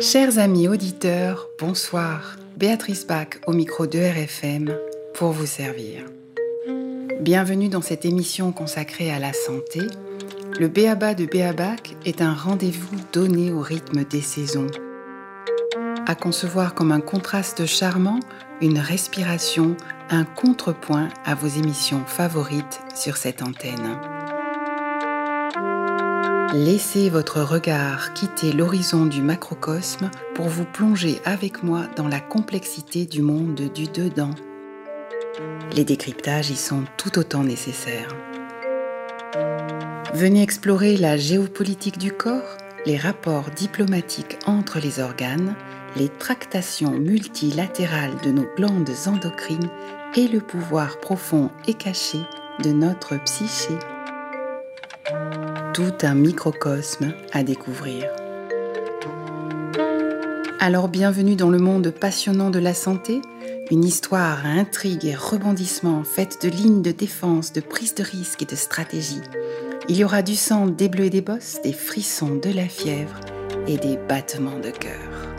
Chers 0.00 0.38
amis 0.38 0.68
auditeurs, 0.68 1.48
bonsoir. 1.58 2.36
Béatrice 2.56 3.08
Bach 3.08 3.40
au 3.48 3.52
micro 3.52 3.88
de 3.88 3.98
RFM 3.98 4.72
pour 5.14 5.32
vous 5.32 5.46
servir. 5.46 6.04
Bienvenue 7.20 7.68
dans 7.68 7.82
cette 7.82 8.04
émission 8.04 8.52
consacrée 8.52 9.10
à 9.10 9.18
la 9.18 9.32
santé. 9.32 9.80
Le 10.60 10.68
Béaba 10.68 11.14
de 11.14 11.26
Béabac 11.26 11.96
est 12.04 12.22
un 12.22 12.34
rendez-vous 12.34 12.96
donné 13.12 13.50
au 13.50 13.62
rythme 13.62 14.04
des 14.04 14.22
saisons. 14.22 14.68
À 16.06 16.14
concevoir 16.14 16.74
comme 16.74 16.92
un 16.92 17.00
contraste 17.00 17.66
charmant, 17.66 18.20
une 18.60 18.78
respiration, 18.78 19.76
un 20.10 20.24
contrepoint 20.24 21.08
à 21.24 21.34
vos 21.34 21.46
émissions 21.46 22.04
favorites 22.06 22.80
sur 22.94 23.16
cette 23.16 23.42
antenne. 23.42 23.98
Laissez 26.52 27.10
votre 27.10 27.40
regard 27.40 28.12
quitter 28.14 28.52
l'horizon 28.52 29.06
du 29.06 29.22
macrocosme 29.22 30.10
pour 30.34 30.46
vous 30.46 30.64
plonger 30.64 31.20
avec 31.24 31.62
moi 31.62 31.86
dans 31.96 32.06
la 32.06 32.20
complexité 32.20 33.06
du 33.06 33.22
monde 33.22 33.60
du 33.74 33.86
dedans. 33.86 34.30
Les 35.74 35.84
décryptages 35.84 36.50
y 36.50 36.56
sont 36.56 36.84
tout 36.96 37.18
autant 37.18 37.42
nécessaires. 37.42 38.14
Venez 40.12 40.42
explorer 40.42 40.96
la 40.96 41.16
géopolitique 41.16 41.98
du 41.98 42.12
corps, 42.12 42.56
les 42.86 42.96
rapports 42.96 43.50
diplomatiques 43.50 44.38
entre 44.46 44.78
les 44.78 45.00
organes, 45.00 45.56
les 45.96 46.08
tractations 46.08 46.92
multilatérales 46.92 48.16
de 48.22 48.30
nos 48.30 48.46
glandes 48.56 48.90
endocrines 49.06 49.70
et 50.16 50.28
le 50.28 50.40
pouvoir 50.40 50.98
profond 51.00 51.50
et 51.66 51.74
caché 51.74 52.18
de 52.62 52.70
notre 52.70 53.16
psyché 53.24 53.74
tout 55.72 55.92
un 56.02 56.14
microcosme 56.14 57.12
à 57.32 57.42
découvrir. 57.42 58.04
Alors 60.60 60.88
bienvenue 60.88 61.34
dans 61.34 61.50
le 61.50 61.58
monde 61.58 61.90
passionnant 61.90 62.50
de 62.50 62.60
la 62.60 62.74
santé, 62.74 63.20
une 63.72 63.82
histoire 63.82 64.46
à 64.46 64.50
intrigue 64.50 65.04
et 65.04 65.16
rebondissements 65.16 66.04
faite 66.04 66.40
de 66.42 66.48
lignes 66.48 66.82
de 66.82 66.92
défense, 66.92 67.52
de 67.52 67.60
prise 67.60 67.94
de 67.96 68.04
risque 68.04 68.42
et 68.42 68.46
de 68.46 68.54
stratégie. 68.54 69.20
Il 69.88 69.96
y 69.96 70.04
aura 70.04 70.22
du 70.22 70.36
sang, 70.36 70.68
des 70.68 70.88
bleus 70.88 71.06
et 71.06 71.10
des 71.10 71.22
bosses, 71.22 71.60
des 71.62 71.72
frissons, 71.72 72.36
de 72.36 72.50
la 72.50 72.68
fièvre 72.68 73.18
et 73.66 73.76
des 73.76 73.96
battements 73.96 74.60
de 74.60 74.70
cœur. 74.70 75.34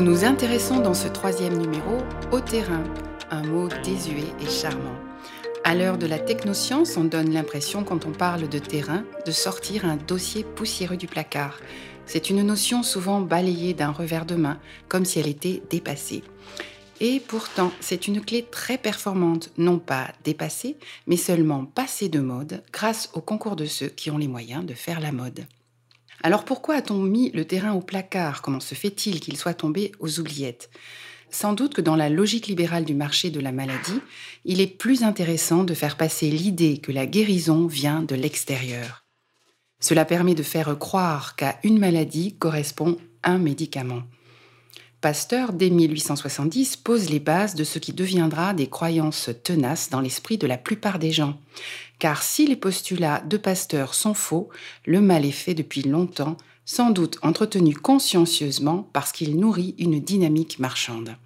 Nous 0.00 0.06
nous 0.06 0.24
intéressons 0.24 0.80
dans 0.80 0.94
ce 0.94 1.08
troisième 1.08 1.58
numéro 1.58 1.98
au 2.32 2.40
terrain, 2.40 2.82
un 3.30 3.42
mot 3.42 3.68
désuet 3.84 4.32
et 4.40 4.48
charmant. 4.48 4.96
À 5.62 5.74
l'heure 5.74 5.98
de 5.98 6.06
la 6.06 6.18
technoscience, 6.18 6.96
on 6.96 7.04
donne 7.04 7.30
l'impression, 7.34 7.84
quand 7.84 8.06
on 8.06 8.12
parle 8.12 8.48
de 8.48 8.58
terrain, 8.58 9.04
de 9.26 9.30
sortir 9.30 9.84
un 9.84 9.96
dossier 9.96 10.42
poussiéreux 10.42 10.96
du 10.96 11.06
placard. 11.06 11.60
C'est 12.06 12.30
une 12.30 12.42
notion 12.42 12.82
souvent 12.82 13.20
balayée 13.20 13.74
d'un 13.74 13.90
revers 13.90 14.24
de 14.24 14.36
main, 14.36 14.58
comme 14.88 15.04
si 15.04 15.20
elle 15.20 15.28
était 15.28 15.62
dépassée. 15.68 16.24
Et 17.00 17.20
pourtant, 17.20 17.70
c'est 17.80 18.08
une 18.08 18.22
clé 18.22 18.46
très 18.50 18.78
performante, 18.78 19.50
non 19.58 19.78
pas 19.78 20.08
dépassée, 20.24 20.78
mais 21.08 21.18
seulement 21.18 21.66
passée 21.66 22.08
de 22.08 22.20
mode 22.20 22.62
grâce 22.72 23.10
au 23.12 23.20
concours 23.20 23.54
de 23.54 23.66
ceux 23.66 23.88
qui 23.88 24.10
ont 24.10 24.16
les 24.16 24.28
moyens 24.28 24.64
de 24.64 24.72
faire 24.72 25.00
la 25.00 25.12
mode. 25.12 25.44
Alors 26.22 26.44
pourquoi 26.44 26.76
a-t-on 26.76 26.98
mis 26.98 27.30
le 27.30 27.46
terrain 27.46 27.72
au 27.72 27.80
placard? 27.80 28.42
Comment 28.42 28.60
se 28.60 28.74
fait-il 28.74 29.20
qu'il 29.20 29.36
soit 29.36 29.54
tombé 29.54 29.92
aux 30.00 30.20
oubliettes? 30.20 30.70
Sans 31.30 31.52
doute 31.52 31.74
que 31.74 31.80
dans 31.80 31.96
la 31.96 32.08
logique 32.08 32.48
libérale 32.48 32.84
du 32.84 32.94
marché 32.94 33.30
de 33.30 33.40
la 33.40 33.52
maladie, 33.52 34.00
il 34.44 34.60
est 34.60 34.66
plus 34.66 35.02
intéressant 35.04 35.64
de 35.64 35.74
faire 35.74 35.96
passer 35.96 36.28
l'idée 36.30 36.78
que 36.78 36.92
la 36.92 37.06
guérison 37.06 37.66
vient 37.66 38.02
de 38.02 38.14
l'extérieur. 38.14 39.04
Cela 39.80 40.04
permet 40.04 40.34
de 40.34 40.42
faire 40.42 40.76
croire 40.78 41.36
qu'à 41.36 41.58
une 41.62 41.78
maladie 41.78 42.36
correspond 42.36 42.98
un 43.22 43.38
médicament. 43.38 44.02
Pasteur, 45.00 45.54
dès 45.54 45.70
1870, 45.70 46.76
pose 46.76 47.08
les 47.08 47.20
bases 47.20 47.54
de 47.54 47.64
ce 47.64 47.78
qui 47.78 47.94
deviendra 47.94 48.52
des 48.52 48.66
croyances 48.66 49.30
tenaces 49.42 49.88
dans 49.88 50.00
l'esprit 50.00 50.36
de 50.36 50.46
la 50.46 50.58
plupart 50.58 50.98
des 50.98 51.10
gens. 51.10 51.40
Car 51.98 52.22
si 52.22 52.46
les 52.46 52.56
postulats 52.56 53.22
de 53.26 53.38
Pasteur 53.38 53.94
sont 53.94 54.12
faux, 54.12 54.50
le 54.84 55.00
mal 55.00 55.24
est 55.24 55.30
fait 55.30 55.54
depuis 55.54 55.82
longtemps, 55.82 56.36
sans 56.66 56.90
doute 56.90 57.18
entretenu 57.22 57.74
consciencieusement 57.74 58.90
parce 58.92 59.12
qu'il 59.12 59.40
nourrit 59.40 59.74
une 59.78 60.00
dynamique 60.00 60.58
marchande. 60.58 61.16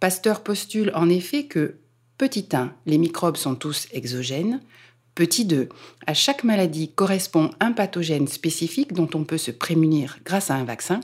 Pasteur 0.00 0.42
postule 0.42 0.90
en 0.96 1.08
effet 1.08 1.44
que, 1.44 1.76
petit 2.18 2.48
1, 2.52 2.72
les 2.86 2.98
microbes 2.98 3.36
sont 3.36 3.54
tous 3.54 3.86
exogènes, 3.92 4.60
Petit 5.18 5.46
2. 5.46 5.68
À 6.06 6.14
chaque 6.14 6.44
maladie 6.44 6.92
correspond 6.92 7.50
un 7.58 7.72
pathogène 7.72 8.28
spécifique 8.28 8.92
dont 8.92 9.10
on 9.14 9.24
peut 9.24 9.36
se 9.36 9.50
prémunir 9.50 10.20
grâce 10.24 10.48
à 10.48 10.54
un 10.54 10.62
vaccin. 10.62 11.00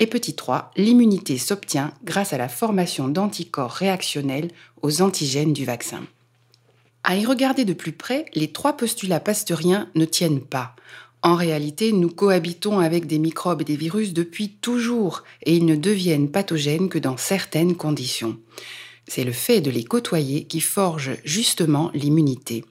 Et 0.00 0.06
petit 0.06 0.34
3, 0.34 0.72
l'immunité 0.76 1.38
s'obtient 1.38 1.92
grâce 2.04 2.32
à 2.32 2.38
la 2.38 2.48
formation 2.48 3.08
d'anticorps 3.08 3.70
réactionnels 3.70 4.50
aux 4.82 5.02
antigènes 5.02 5.52
du 5.52 5.64
vaccin. 5.64 6.04
À 7.04 7.16
y 7.16 7.26
regarder 7.26 7.64
de 7.64 7.74
plus 7.74 7.92
près, 7.92 8.24
les 8.34 8.50
trois 8.50 8.76
postulats 8.76 9.20
pasteuriens 9.20 9.88
ne 9.94 10.04
tiennent 10.04 10.40
pas. 10.40 10.74
En 11.22 11.36
réalité, 11.36 11.92
nous 11.92 12.08
cohabitons 12.08 12.80
avec 12.80 13.06
des 13.06 13.18
microbes 13.18 13.62
et 13.62 13.64
des 13.64 13.76
virus 13.76 14.12
depuis 14.12 14.50
toujours 14.50 15.22
et 15.42 15.54
ils 15.54 15.64
ne 15.64 15.76
deviennent 15.76 16.30
pathogènes 16.30 16.88
que 16.88 16.98
dans 16.98 17.16
certaines 17.16 17.76
conditions. 17.76 18.38
C'est 19.06 19.24
le 19.24 19.32
fait 19.32 19.60
de 19.60 19.70
les 19.70 19.84
côtoyer 19.84 20.44
qui 20.44 20.60
forge 20.60 21.18
justement 21.24 21.90
l'immunité. 21.94 22.64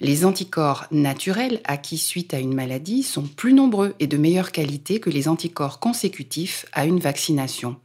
Les 0.00 0.26
anticorps 0.26 0.86
naturels 0.90 1.60
acquis 1.64 1.96
suite 1.96 2.34
à 2.34 2.38
une 2.38 2.54
maladie 2.54 3.02
sont 3.02 3.22
plus 3.22 3.54
nombreux 3.54 3.94
et 3.98 4.06
de 4.06 4.18
meilleure 4.18 4.52
qualité 4.52 5.00
que 5.00 5.08
les 5.08 5.26
anticorps 5.26 5.80
consécutifs 5.80 6.66
à 6.72 6.84
une 6.84 7.00
vaccination. 7.00 7.76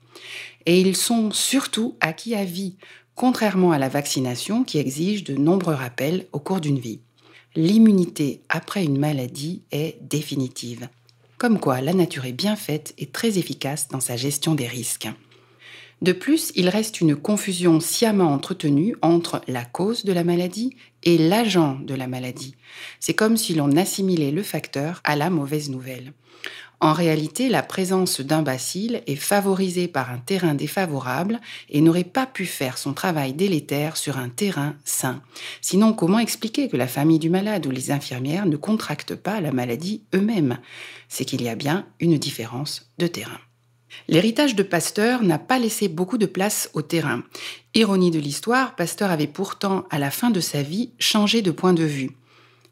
Et 0.66 0.82
ils 0.82 0.98
sont 0.98 1.32
surtout 1.32 1.96
acquis 2.02 2.36
à 2.36 2.44
vie, 2.44 2.76
contrairement 3.16 3.72
à 3.72 3.80
la 3.80 3.88
vaccination 3.88 4.66
qui 4.66 4.78
exige 4.78 5.24
de 5.24 5.36
nombreux 5.36 5.74
rappels 5.74 6.28
au 6.34 6.40
cours 6.40 6.60
d'une 6.60 6.80
vie. 6.80 7.00
L'immunité 7.56 8.42
après 8.50 8.84
une 8.84 8.98
maladie 8.98 9.62
est 9.72 9.98
définitive. 10.02 10.90
Comme 11.38 11.60
quoi 11.60 11.80
la 11.80 11.94
nature 11.94 12.26
est 12.26 12.34
bien 12.34 12.58
faite 12.58 12.94
et 12.98 13.08
très 13.08 13.38
efficace 13.38 13.88
dans 13.88 14.02
sa 14.02 14.18
gestion 14.18 14.54
des 14.54 14.68
risques. 14.68 15.10
De 16.02 16.14
plus, 16.14 16.52
il 16.56 16.68
reste 16.68 17.00
une 17.00 17.16
confusion 17.16 17.80
sciemment 17.80 18.34
entretenue 18.34 18.96
entre 19.04 19.42
la 19.48 19.64
cause 19.64 20.04
de 20.04 20.14
la 20.14 20.24
maladie 20.24 20.76
et 21.04 21.18
l'agent 21.18 21.78
de 21.80 21.94
la 21.94 22.08
maladie. 22.08 22.56
C'est 23.00 23.14
comme 23.14 23.38
si 23.38 23.54
l'on 23.54 23.76
assimilait 23.78 24.32
le 24.32 24.42
facteur 24.42 25.02
à 25.04 25.16
la 25.16 25.30
mauvaise 25.30 25.70
nouvelle. 25.70 26.14
En 26.80 26.94
réalité, 26.94 27.48
la 27.48 27.62
présence 27.62 28.22
d'un 28.22 28.42
bacille 28.42 29.04
est 29.06 29.16
favorisée 29.16 29.88
par 29.88 30.10
un 30.10 30.18
terrain 30.18 30.56
défavorable 30.56 31.40
et 31.70 31.80
n'aurait 31.80 32.04
pas 32.04 32.26
pu 32.26 32.48
faire 32.48 32.80
son 32.80 32.94
travail 32.94 33.34
délétère 33.34 33.98
sur 33.98 34.18
un 34.18 34.30
terrain 34.30 34.74
sain. 34.84 35.22
Sinon, 35.62 35.94
comment 35.94 36.18
expliquer 36.18 36.70
que 36.70 36.78
la 36.78 36.88
famille 36.88 37.20
du 37.20 37.30
malade 37.30 37.68
ou 37.68 37.70
les 37.70 37.92
infirmières 37.92 38.48
ne 38.48 38.58
contractent 38.58 39.14
pas 39.14 39.42
la 39.42 39.52
maladie 39.52 40.02
eux-mêmes? 40.16 40.58
C'est 41.08 41.26
qu'il 41.26 41.44
y 41.44 41.50
a 41.50 41.56
bien 41.56 41.86
une 42.00 42.18
différence 42.18 42.92
de 42.98 43.06
terrain. 43.06 43.38
L'héritage 44.08 44.56
de 44.56 44.64
Pasteur 44.64 45.24
n'a 45.24 45.40
pas 45.40 45.60
laissé 45.60 45.88
beaucoup 45.88 46.18
de 46.18 46.26
place 46.26 46.70
au 46.74 46.82
terrain. 46.82 47.24
Ironie 47.74 48.12
de 48.12 48.20
l'histoire, 48.20 48.76
Pasteur 48.76 49.12
avait 49.12 49.28
pourtant, 49.28 49.86
à 49.90 50.00
la 50.00 50.12
fin 50.12 50.30
de 50.30 50.40
sa 50.40 50.62
vie, 50.62 50.92
changé 51.00 51.42
de 51.42 51.52
point 51.52 51.74
de 51.74 51.84
vue. 51.84 52.12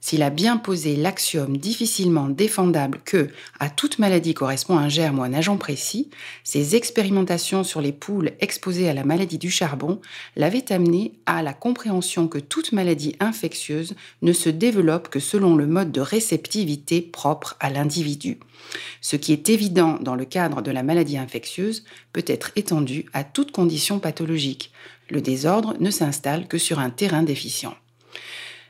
S'il 0.01 0.23
a 0.23 0.29
bien 0.29 0.55
posé 0.55 0.95
l'axiome 0.95 1.57
difficilement 1.57 2.29
défendable 2.29 3.01
que, 3.03 3.29
à 3.59 3.69
toute 3.69 3.99
maladie 3.99 4.33
correspond 4.33 4.77
un 4.77 4.87
germe 4.87 5.19
ou 5.19 5.23
un 5.23 5.33
agent 5.33 5.57
précis, 5.57 6.09
ses 6.45 6.77
expérimentations 6.77 7.65
sur 7.65 7.81
les 7.81 7.91
poules 7.91 8.31
exposées 8.39 8.87
à 8.87 8.93
la 8.93 9.03
maladie 9.03 9.37
du 9.37 9.51
charbon 9.51 9.99
l'avaient 10.37 10.71
amené 10.71 11.13
à 11.25 11.43
la 11.43 11.53
compréhension 11.53 12.29
que 12.29 12.39
toute 12.39 12.71
maladie 12.71 13.17
infectieuse 13.19 13.95
ne 14.21 14.31
se 14.31 14.49
développe 14.49 15.09
que 15.09 15.19
selon 15.19 15.55
le 15.55 15.67
mode 15.67 15.91
de 15.91 16.01
réceptivité 16.01 17.01
propre 17.01 17.57
à 17.59 17.69
l'individu. 17.69 18.39
Ce 19.01 19.17
qui 19.17 19.33
est 19.33 19.49
évident 19.49 19.97
dans 19.99 20.15
le 20.15 20.25
cadre 20.25 20.61
de 20.61 20.71
la 20.71 20.83
maladie 20.83 21.17
infectieuse 21.17 21.83
peut 22.13 22.25
être 22.25 22.51
étendu 22.55 23.05
à 23.11 23.25
toute 23.25 23.51
condition 23.51 23.99
pathologique. 23.99 24.71
Le 25.09 25.19
désordre 25.19 25.75
ne 25.81 25.91
s'installe 25.91 26.47
que 26.47 26.57
sur 26.57 26.79
un 26.79 26.89
terrain 26.89 27.23
déficient. 27.23 27.75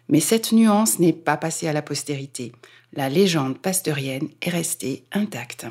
Mais 0.09 0.19
cette 0.19 0.51
nuance 0.51 0.99
n'est 0.99 1.13
pas 1.13 1.37
passée 1.37 1.67
à 1.67 1.73
la 1.73 1.81
postérité. 1.81 2.51
La 2.93 3.09
légende 3.09 3.59
pasteurienne 3.59 4.29
est 4.41 4.49
restée 4.49 5.03
intacte. 5.11 5.67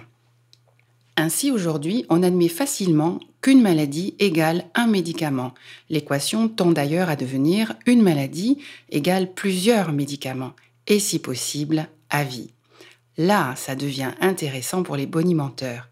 Ainsi, 1.17 1.51
aujourd'hui, 1.51 2.07
on 2.09 2.23
admet 2.23 2.49
facilement 2.49 3.19
qu'une 3.41 3.61
maladie 3.61 4.15
égale 4.21 4.67
un 4.77 4.87
médicament. 4.87 5.53
L'équation 5.91 6.49
tend 6.49 6.71
d'ailleurs 6.71 7.09
à 7.09 7.17
devenir 7.17 7.75
une 7.87 8.03
maladie 8.03 8.59
égale 8.91 9.35
plusieurs 9.35 9.91
médicaments, 9.91 10.53
et 10.87 11.01
si 11.01 11.19
possible, 11.19 11.89
à 12.09 12.23
vie. 12.23 12.51
Là, 13.17 13.55
ça 13.57 13.75
devient 13.75 14.13
intéressant 14.21 14.85
pour 14.85 14.95
les 14.95 15.07
bonimenteurs. 15.07 15.89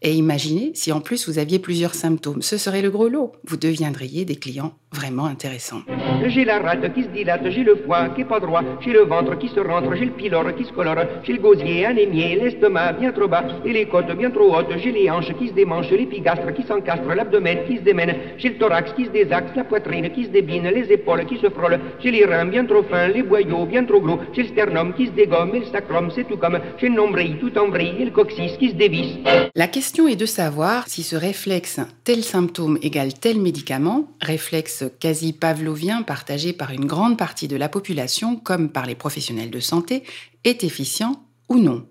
Et 0.00 0.14
imaginez 0.14 0.72
si 0.74 0.90
en 0.90 1.02
plus 1.02 1.28
vous 1.28 1.38
aviez 1.38 1.58
plusieurs 1.58 1.94
symptômes, 1.94 2.40
ce 2.40 2.56
serait 2.56 2.82
le 2.82 2.90
gros 2.90 3.08
lot. 3.08 3.32
Vous 3.44 3.58
deviendriez 3.58 4.24
des 4.24 4.36
clients 4.36 4.74
vraiment 4.92 5.26
intéressants. 5.26 5.82
J'ai 6.26 6.44
la 6.44 6.58
rate 6.58 6.92
qui 6.94 7.02
se 7.02 7.08
dilate, 7.08 7.48
j'ai 7.50 7.64
le 7.64 7.76
foie 7.76 8.10
qui 8.10 8.22
est 8.22 8.24
pas 8.24 8.40
droit, 8.40 8.62
j'ai 8.80 8.92
le 8.92 9.04
ventre 9.04 9.36
qui 9.38 9.48
se 9.48 9.60
rentre, 9.60 9.94
j'ai 9.94 10.04
le 10.04 10.12
pylore 10.12 10.54
qui 10.56 10.64
se 10.64 10.72
colore, 10.72 10.96
j'ai 11.24 11.32
le 11.32 11.40
gosier 11.40 11.86
anémié, 11.86 12.38
l'estomac 12.42 12.92
bien 12.94 13.12
trop 13.12 13.28
bas 13.28 13.44
et 13.64 13.72
les 13.72 13.86
côtes 13.86 14.12
bien 14.16 14.30
trop 14.30 14.54
hautes, 14.54 14.72
j'ai 14.78 14.92
les 14.92 15.10
hanches 15.10 15.32
qui 15.38 15.48
se 15.48 15.52
démanchent, 15.52 15.90
l'épigastre 15.90 16.52
qui 16.54 16.62
s'encastre, 16.62 17.08
l'abdomen 17.14 17.58
qui 17.66 17.78
se 17.78 17.82
démène, 17.82 18.14
j'ai 18.36 18.50
le 18.50 18.58
thorax 18.58 18.92
qui 18.92 19.06
se 19.06 19.10
désaxe, 19.10 19.50
la 19.56 19.64
poitrine 19.64 20.10
qui 20.10 20.24
se 20.24 20.30
débine, 20.30 20.68
les 20.68 20.92
épaules 20.92 21.24
qui 21.26 21.38
se 21.38 21.48
frôlent, 21.50 21.80
j'ai 22.00 22.10
les 22.10 22.24
reins 22.24 22.46
bien 22.46 22.64
trop 22.64 22.82
fins, 22.82 23.08
les 23.08 23.22
boyaux 23.22 23.66
bien 23.66 23.84
trop 23.84 24.00
gros, 24.00 24.20
j'ai 24.32 24.42
le 24.42 24.48
sternum 24.48 24.94
qui 24.94 25.06
se 25.06 25.12
dégomme 25.12 25.54
et 25.54 25.60
le 25.60 25.66
sacrum 25.66 26.10
c'est 26.14 26.24
tout 26.24 26.36
comme, 26.36 26.58
j'ai 26.78 26.88
le 26.88 26.94
nombril 26.94 27.38
tout 27.38 27.56
en 27.58 27.68
vrille 27.68 27.94
et 27.98 28.04
le 28.04 28.10
coccyx 28.10 28.56
qui 28.58 28.70
se 28.70 28.74
dévisse. 28.74 29.16
La 29.54 29.68
question 29.68 30.06
est 30.08 30.16
de 30.16 30.26
savoir 30.26 30.84
si 30.88 31.02
ce 31.02 31.16
réflexe 31.16 31.80
tel 32.04 32.22
symptôme 32.22 32.78
égale 32.82 33.14
tel 33.14 33.40
médicament, 33.40 34.08
réflexe 34.20 34.81
quasi 34.88 35.32
pavlovien 35.32 36.02
partagé 36.02 36.52
par 36.52 36.70
une 36.70 36.86
grande 36.86 37.18
partie 37.18 37.48
de 37.48 37.56
la 37.56 37.68
population 37.68 38.36
comme 38.36 38.70
par 38.70 38.86
les 38.86 38.94
professionnels 38.94 39.50
de 39.50 39.60
santé, 39.60 40.04
est 40.44 40.64
efficient 40.64 41.24
ou 41.48 41.58
non. 41.58 41.86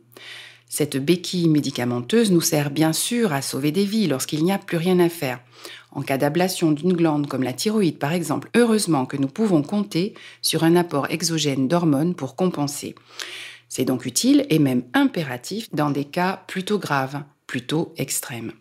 Cette 0.68 0.96
béquille 0.96 1.50
médicamenteuse 1.50 2.32
nous 2.32 2.42
sert 2.42 2.72
bien 2.72 2.94
sûr 2.94 3.34
à 3.34 3.42
sauver 3.42 3.72
des 3.74 3.84
vies 3.84 4.08
lorsqu'il 4.08 4.44
n'y 4.44 4.54
a 4.54 4.58
plus 4.58 4.78
rien 4.78 5.00
à 5.00 5.10
faire. 5.10 5.42
En 5.92 6.02
cas 6.02 6.18
d'ablation 6.18 6.72
d'une 6.72 6.94
glande 6.94 7.28
comme 7.28 7.44
la 7.44 7.52
thyroïde 7.52 8.00
par 8.00 8.14
exemple, 8.14 8.50
heureusement 8.56 9.06
que 9.06 9.18
nous 9.18 9.28
pouvons 9.28 9.64
compter 9.64 10.14
sur 10.42 10.64
un 10.64 10.78
apport 10.78 11.08
exogène 11.10 11.68
d'hormones 11.68 12.16
pour 12.16 12.38
compenser. 12.38 12.96
C'est 13.68 13.86
donc 13.86 14.06
utile 14.06 14.46
et 14.50 14.60
même 14.60 14.84
impératif 14.94 15.68
dans 15.74 15.92
des 15.92 16.06
cas 16.06 16.44
plutôt 16.48 16.80
graves, 16.80 17.22
plutôt 17.48 17.94
extrême. 17.98 18.54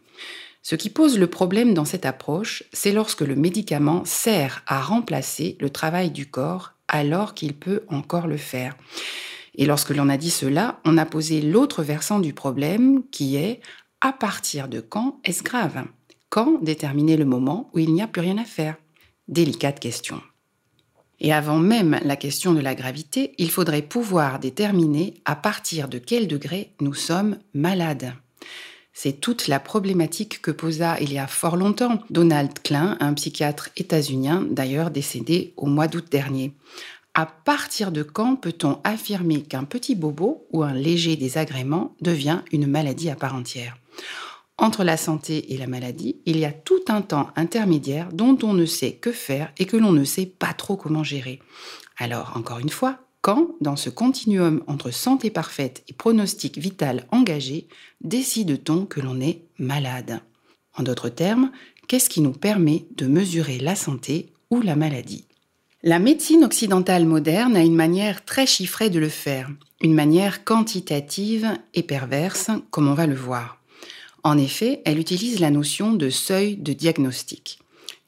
Ce 0.62 0.74
qui 0.74 0.90
pose 0.90 1.18
le 1.18 1.26
problème 1.26 1.74
dans 1.74 1.84
cette 1.84 2.04
approche, 2.04 2.64
c'est 2.72 2.92
lorsque 2.92 3.22
le 3.22 3.34
médicament 3.34 4.04
sert 4.04 4.62
à 4.66 4.80
remplacer 4.80 5.56
le 5.60 5.70
travail 5.70 6.10
du 6.10 6.26
corps 6.26 6.72
alors 6.88 7.34
qu'il 7.34 7.54
peut 7.54 7.84
encore 7.88 8.26
le 8.26 8.36
faire. 8.36 8.76
Et 9.54 9.66
lorsque 9.66 9.90
l'on 9.90 10.08
a 10.08 10.16
dit 10.16 10.30
cela, 10.30 10.80
on 10.84 10.98
a 10.98 11.06
posé 11.06 11.40
l'autre 11.40 11.82
versant 11.82 12.20
du 12.20 12.32
problème 12.34 13.02
qui 13.10 13.36
est 13.36 13.60
à 14.00 14.12
partir 14.12 14.68
de 14.68 14.80
quand 14.80 15.18
est-ce 15.24 15.42
grave? 15.42 15.84
Quand 16.28 16.62
déterminer 16.62 17.16
le 17.16 17.24
moment 17.24 17.70
où 17.72 17.78
il 17.78 17.92
n'y 17.92 18.02
a 18.02 18.06
plus 18.06 18.20
rien 18.20 18.38
à 18.38 18.44
faire? 18.44 18.76
Délicate 19.28 19.80
question. 19.80 20.20
Et 21.20 21.32
avant 21.32 21.58
même 21.58 22.00
la 22.04 22.16
question 22.16 22.54
de 22.54 22.60
la 22.60 22.74
gravité, 22.74 23.34
il 23.38 23.50
faudrait 23.50 23.82
pouvoir 23.82 24.38
déterminer 24.38 25.14
à 25.24 25.36
partir 25.36 25.88
de 25.88 25.98
quel 25.98 26.28
degré 26.28 26.72
nous 26.80 26.94
sommes 26.94 27.38
malades. 27.52 28.14
C'est 29.02 29.18
toute 29.18 29.48
la 29.48 29.60
problématique 29.60 30.42
que 30.42 30.50
posa 30.50 31.00
il 31.00 31.10
y 31.10 31.18
a 31.18 31.26
fort 31.26 31.56
longtemps 31.56 32.00
Donald 32.10 32.52
Klein, 32.62 32.98
un 33.00 33.14
psychiatre 33.14 33.70
états-unien 33.78 34.46
d'ailleurs 34.50 34.90
décédé 34.90 35.54
au 35.56 35.64
mois 35.64 35.88
d'août 35.88 36.04
dernier. 36.10 36.52
À 37.14 37.24
partir 37.24 37.92
de 37.92 38.02
quand 38.02 38.36
peut-on 38.36 38.78
affirmer 38.84 39.40
qu'un 39.42 39.64
petit 39.64 39.94
bobo 39.94 40.46
ou 40.52 40.64
un 40.64 40.74
léger 40.74 41.16
désagrément 41.16 41.94
devient 42.02 42.42
une 42.52 42.66
maladie 42.66 43.08
à 43.08 43.16
part 43.16 43.34
entière? 43.34 43.78
Entre 44.58 44.84
la 44.84 44.98
santé 44.98 45.54
et 45.54 45.56
la 45.56 45.66
maladie, 45.66 46.20
il 46.26 46.38
y 46.38 46.44
a 46.44 46.52
tout 46.52 46.84
un 46.88 47.00
temps 47.00 47.30
intermédiaire 47.36 48.10
dont 48.12 48.36
on 48.42 48.52
ne 48.52 48.66
sait 48.66 48.92
que 48.92 49.12
faire 49.12 49.50
et 49.56 49.64
que 49.64 49.78
l'on 49.78 49.92
ne 49.92 50.04
sait 50.04 50.26
pas 50.26 50.52
trop 50.52 50.76
comment 50.76 51.04
gérer. 51.04 51.40
Alors, 51.96 52.34
encore 52.36 52.58
une 52.58 52.68
fois, 52.68 52.98
quand, 53.22 53.50
dans 53.60 53.76
ce 53.76 53.90
continuum 53.90 54.62
entre 54.66 54.90
santé 54.90 55.30
parfaite 55.30 55.82
et 55.88 55.92
pronostic 55.92 56.58
vital 56.58 57.06
engagé, 57.10 57.68
décide-t-on 58.00 58.86
que 58.86 59.00
l'on 59.00 59.20
est 59.20 59.42
malade? 59.58 60.20
En 60.76 60.82
d'autres 60.82 61.10
termes, 61.10 61.50
qu'est-ce 61.86 62.08
qui 62.08 62.22
nous 62.22 62.32
permet 62.32 62.86
de 62.96 63.06
mesurer 63.06 63.58
la 63.58 63.74
santé 63.74 64.32
ou 64.50 64.62
la 64.62 64.74
maladie? 64.74 65.26
La 65.82 65.98
médecine 65.98 66.44
occidentale 66.44 67.06
moderne 67.06 67.56
a 67.56 67.62
une 67.62 67.74
manière 67.74 68.24
très 68.24 68.46
chiffrée 68.46 68.90
de 68.90 68.98
le 68.98 69.08
faire, 69.08 69.50
une 69.80 69.94
manière 69.94 70.44
quantitative 70.44 71.48
et 71.72 71.82
perverse, 71.82 72.50
comme 72.70 72.88
on 72.88 72.94
va 72.94 73.06
le 73.06 73.14
voir. 73.14 73.62
En 74.22 74.36
effet, 74.36 74.82
elle 74.84 74.98
utilise 74.98 75.40
la 75.40 75.50
notion 75.50 75.92
de 75.92 76.10
seuil 76.10 76.56
de 76.56 76.74
diagnostic. 76.74 77.59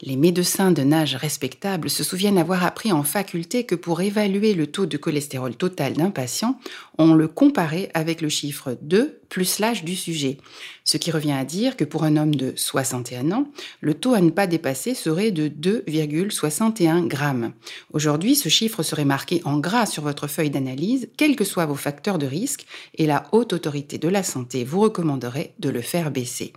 Les 0.04 0.16
médecins 0.16 0.72
d'un 0.72 0.90
âge 0.90 1.14
respectable 1.14 1.88
se 1.88 2.02
souviennent 2.02 2.37
avoir 2.37 2.64
appris 2.64 2.90
en 2.90 3.04
faculté 3.04 3.62
que 3.62 3.76
pour 3.76 4.00
évaluer 4.00 4.52
le 4.52 4.66
taux 4.66 4.84
de 4.84 4.96
cholestérol 4.96 5.54
total 5.54 5.93
d'un 5.93 6.10
patient, 6.10 6.58
on 6.99 7.14
le 7.14 7.28
comparait 7.28 7.88
avec 7.94 8.20
le 8.20 8.28
chiffre 8.28 8.76
2 8.82 9.20
plus 9.28 9.60
l'âge 9.60 9.84
du 9.84 9.94
sujet. 9.94 10.38
Ce 10.84 10.96
qui 10.96 11.12
revient 11.12 11.32
à 11.32 11.44
dire 11.44 11.76
que 11.76 11.84
pour 11.84 12.02
un 12.02 12.16
homme 12.16 12.34
de 12.34 12.52
61 12.56 13.31
ans, 13.31 13.46
le 13.81 13.94
taux 13.94 14.12
à 14.12 14.20
ne 14.20 14.31
pas 14.31 14.49
dépasser 14.49 14.94
serait 14.94 15.31
de 15.31 15.46
2,61 15.49 17.06
grammes. 17.06 17.52
Aujourd'hui, 17.93 18.34
ce 18.34 18.48
chiffre 18.48 18.82
serait 18.82 19.05
marqué 19.05 19.40
en 19.44 19.58
gras 19.58 19.87
sur 19.87 20.02
votre 20.02 20.26
feuille 20.26 20.50
d'analyse, 20.50 21.08
quels 21.16 21.37
que 21.37 21.44
soient 21.44 21.66
vos 21.66 21.76
facteurs 21.76 22.19
de 22.19 22.26
risque, 22.26 22.66
et 22.98 23.06
la 23.06 23.25
haute 23.31 23.52
autorité 23.52 23.98
de 23.98 24.08
la 24.08 24.25
santé 24.25 24.64
vous 24.64 24.81
recommanderait 24.81 25.55
de 25.60 25.70
le 25.70 25.81
faire 25.81 26.10
baisser. 26.10 26.52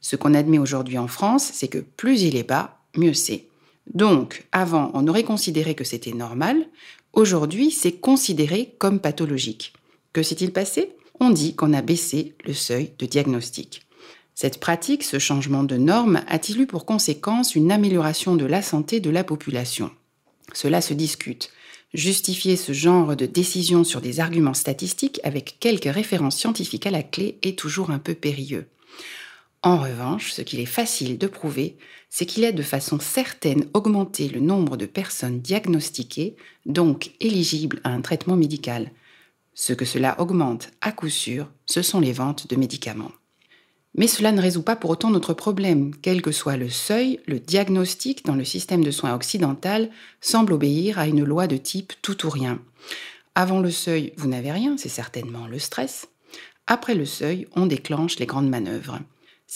Ce 0.00 0.14
qu'on 0.14 0.32
admet 0.32 0.58
aujourd'hui 0.58 0.96
en 0.96 1.08
France, 1.08 1.50
c'est 1.52 1.68
que 1.68 1.78
plus 1.78 2.22
il 2.22 2.36
est 2.36 2.48
bas, 2.48 2.78
mieux 2.96 3.14
c'est. 3.14 3.46
Donc, 3.92 4.46
avant, 4.52 4.90
on 4.94 5.06
aurait 5.08 5.24
considéré 5.24 5.74
que 5.74 5.84
c'était 5.84 6.12
normal. 6.12 6.66
Aujourd'hui, 7.12 7.70
c'est 7.70 7.92
considéré 7.92 8.74
comme 8.78 9.00
pathologique. 9.00 9.72
Que 10.12 10.22
s'est-il 10.22 10.52
passé? 10.52 10.92
On 11.20 11.30
dit 11.30 11.54
qu'on 11.54 11.72
a 11.72 11.82
baissé 11.82 12.34
le 12.44 12.54
seuil 12.54 12.90
de 12.98 13.06
diagnostic. 13.06 13.82
Cette 14.34 14.58
pratique, 14.58 15.04
ce 15.04 15.20
changement 15.20 15.62
de 15.62 15.76
norme, 15.76 16.22
a-t-il 16.26 16.60
eu 16.60 16.66
pour 16.66 16.86
conséquence 16.86 17.54
une 17.54 17.70
amélioration 17.70 18.34
de 18.34 18.44
la 18.44 18.62
santé 18.62 18.98
de 18.98 19.10
la 19.10 19.22
population? 19.22 19.90
Cela 20.52 20.80
se 20.80 20.92
discute. 20.92 21.50
Justifier 21.92 22.56
ce 22.56 22.72
genre 22.72 23.14
de 23.14 23.26
décision 23.26 23.84
sur 23.84 24.00
des 24.00 24.18
arguments 24.18 24.54
statistiques 24.54 25.20
avec 25.22 25.58
quelques 25.60 25.84
références 25.84 26.36
scientifiques 26.36 26.86
à 26.86 26.90
la 26.90 27.04
clé 27.04 27.38
est 27.42 27.56
toujours 27.56 27.92
un 27.92 28.00
peu 28.00 28.14
périlleux. 28.14 28.66
En 29.64 29.78
revanche, 29.78 30.32
ce 30.32 30.42
qu'il 30.42 30.60
est 30.60 30.66
facile 30.66 31.16
de 31.16 31.26
prouver, 31.26 31.78
c'est 32.10 32.26
qu'il 32.26 32.44
a 32.44 32.52
de 32.52 32.62
façon 32.62 33.00
certaine 33.00 33.64
augmenté 33.72 34.28
le 34.28 34.40
nombre 34.40 34.76
de 34.76 34.84
personnes 34.84 35.40
diagnostiquées, 35.40 36.36
donc 36.66 37.12
éligibles 37.20 37.80
à 37.82 37.88
un 37.88 38.02
traitement 38.02 38.36
médical. 38.36 38.90
Ce 39.54 39.72
que 39.72 39.86
cela 39.86 40.20
augmente 40.20 40.68
à 40.82 40.92
coup 40.92 41.08
sûr, 41.08 41.50
ce 41.64 41.80
sont 41.80 42.00
les 42.00 42.12
ventes 42.12 42.46
de 42.46 42.56
médicaments. 42.56 43.12
Mais 43.94 44.06
cela 44.06 44.32
ne 44.32 44.42
résout 44.42 44.62
pas 44.62 44.76
pour 44.76 44.90
autant 44.90 45.08
notre 45.08 45.32
problème. 45.32 45.94
Quel 46.02 46.20
que 46.20 46.32
soit 46.32 46.58
le 46.58 46.68
seuil, 46.68 47.20
le 47.26 47.40
diagnostic 47.40 48.26
dans 48.26 48.34
le 48.34 48.44
système 48.44 48.84
de 48.84 48.90
soins 48.90 49.14
occidental 49.14 49.88
semble 50.20 50.52
obéir 50.52 50.98
à 50.98 51.06
une 51.06 51.24
loi 51.24 51.46
de 51.46 51.56
type 51.56 51.94
tout 52.02 52.26
ou 52.26 52.28
rien. 52.28 52.60
Avant 53.34 53.60
le 53.60 53.70
seuil, 53.70 54.12
vous 54.18 54.28
n'avez 54.28 54.52
rien, 54.52 54.76
c'est 54.76 54.90
certainement 54.90 55.46
le 55.46 55.58
stress. 55.58 56.08
Après 56.66 56.94
le 56.94 57.06
seuil, 57.06 57.46
on 57.56 57.64
déclenche 57.64 58.18
les 58.18 58.26
grandes 58.26 58.50
manœuvres. 58.50 58.98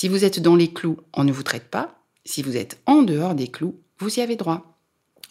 Si 0.00 0.06
vous 0.06 0.24
êtes 0.24 0.38
dans 0.38 0.54
les 0.54 0.72
clous, 0.72 0.98
on 1.12 1.24
ne 1.24 1.32
vous 1.32 1.42
traite 1.42 1.70
pas. 1.70 1.98
Si 2.24 2.40
vous 2.44 2.56
êtes 2.56 2.80
en 2.86 3.02
dehors 3.02 3.34
des 3.34 3.48
clous, 3.48 3.80
vous 3.98 4.20
y 4.20 4.22
avez 4.22 4.36
droit. 4.36 4.78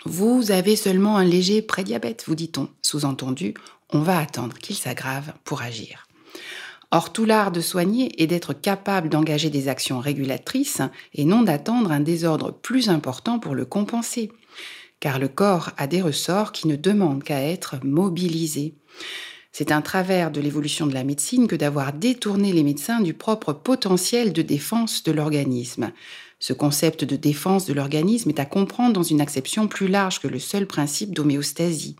Vous 0.03 0.51
avez 0.51 0.75
seulement 0.75 1.15
un 1.15 1.23
léger 1.23 1.61
prédiabète, 1.61 2.25
vous 2.27 2.35
dit-on. 2.35 2.67
Sous-entendu, 2.81 3.53
on 3.93 4.01
va 4.01 4.19
attendre 4.19 4.57
qu'il 4.57 4.75
s'aggrave 4.75 5.31
pour 5.45 5.61
agir. 5.61 6.05
Or, 6.91 7.13
tout 7.13 7.23
l'art 7.23 7.53
de 7.53 7.61
soigner 7.61 8.21
est 8.21 8.27
d'être 8.27 8.51
capable 8.51 9.07
d'engager 9.07 9.49
des 9.49 9.69
actions 9.69 10.01
régulatrices 10.01 10.81
et 11.13 11.23
non 11.23 11.43
d'attendre 11.43 11.93
un 11.93 12.01
désordre 12.01 12.51
plus 12.51 12.89
important 12.89 13.39
pour 13.39 13.55
le 13.55 13.63
compenser. 13.63 14.33
Car 14.99 15.17
le 15.17 15.29
corps 15.29 15.69
a 15.77 15.87
des 15.87 16.01
ressorts 16.01 16.51
qui 16.51 16.67
ne 16.67 16.75
demandent 16.75 17.23
qu'à 17.23 17.41
être 17.41 17.77
mobilisés. 17.85 18.75
C'est 19.59 19.71
un 19.71 19.81
travers 19.81 20.29
de 20.29 20.39
l'évolution 20.39 20.85
de 20.85 20.93
la 20.93 21.03
médecine 21.03 21.47
que 21.47 21.55
d'avoir 21.55 21.91
détourné 21.91 22.53
les 22.53 22.61
médecins 22.61 23.01
du 23.01 23.15
propre 23.15 23.53
potentiel 23.53 24.31
de 24.31 24.43
défense 24.43 25.01
de 25.01 25.11
l'organisme. 25.11 25.93
Ce 26.39 26.53
concept 26.53 27.03
de 27.03 27.15
défense 27.15 27.65
de 27.65 27.73
l'organisme 27.73 28.29
est 28.29 28.39
à 28.39 28.45
comprendre 28.45 28.93
dans 28.93 29.01
une 29.01 29.19
acception 29.19 29.67
plus 29.67 29.87
large 29.87 30.19
que 30.19 30.27
le 30.27 30.37
seul 30.37 30.67
principe 30.67 31.11
d'homéostasie. 31.11 31.95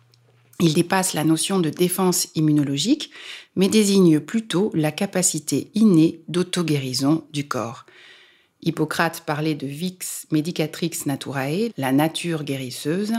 Il 0.59 0.75
dépasse 0.75 1.15
la 1.15 1.23
notion 1.23 1.57
de 1.57 1.71
défense 1.71 2.27
immunologique, 2.35 3.09
mais 3.55 3.69
désigne 3.69 4.19
plutôt 4.19 4.69
la 4.75 4.91
capacité 4.91 5.71
innée 5.73 6.21
d'auto-guérison 6.27 7.23
du 7.33 7.47
corps. 7.47 7.87
Hippocrate 8.61 9.21
parlait 9.21 9.55
de 9.55 9.65
vix 9.65 10.27
medicatrix 10.29 10.91
naturae, 11.07 11.71
la 11.75 11.91
nature 11.91 12.43
guérisseuse. 12.43 13.13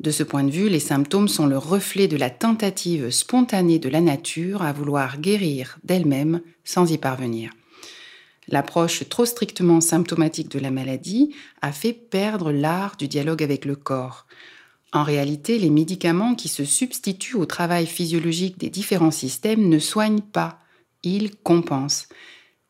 De 0.00 0.10
ce 0.10 0.22
point 0.22 0.44
de 0.44 0.50
vue, 0.50 0.68
les 0.68 0.80
symptômes 0.80 1.28
sont 1.28 1.46
le 1.46 1.56
reflet 1.56 2.08
de 2.08 2.16
la 2.16 2.30
tentative 2.30 3.10
spontanée 3.10 3.78
de 3.78 3.88
la 3.88 4.00
nature 4.00 4.62
à 4.62 4.72
vouloir 4.72 5.18
guérir 5.20 5.78
d'elle-même 5.84 6.40
sans 6.64 6.90
y 6.90 6.98
parvenir. 6.98 7.52
L'approche 8.48 9.08
trop 9.08 9.24
strictement 9.24 9.80
symptomatique 9.80 10.50
de 10.50 10.58
la 10.58 10.70
maladie 10.70 11.34
a 11.62 11.72
fait 11.72 11.92
perdre 11.92 12.52
l'art 12.52 12.96
du 12.96 13.08
dialogue 13.08 13.42
avec 13.42 13.64
le 13.64 13.76
corps. 13.76 14.26
En 14.92 15.02
réalité, 15.02 15.58
les 15.58 15.70
médicaments 15.70 16.34
qui 16.34 16.48
se 16.48 16.64
substituent 16.64 17.36
au 17.36 17.46
travail 17.46 17.86
physiologique 17.86 18.58
des 18.58 18.70
différents 18.70 19.10
systèmes 19.10 19.68
ne 19.68 19.78
soignent 19.78 20.20
pas, 20.20 20.58
ils 21.02 21.34
compensent. 21.36 22.08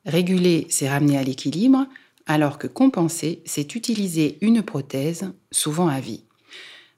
Réguler, 0.07 0.67
c'est 0.71 0.89
ramener 0.89 1.19
à 1.19 1.25
l'équilibre, 1.25 1.87
alors 2.27 2.59
que 2.59 2.67
compenser, 2.67 3.43
c'est 3.45 3.75
utiliser 3.75 4.39
une 4.41 4.63
prothèse, 4.63 5.33
souvent 5.51 5.89
à 5.89 6.01
vie. 6.01 6.25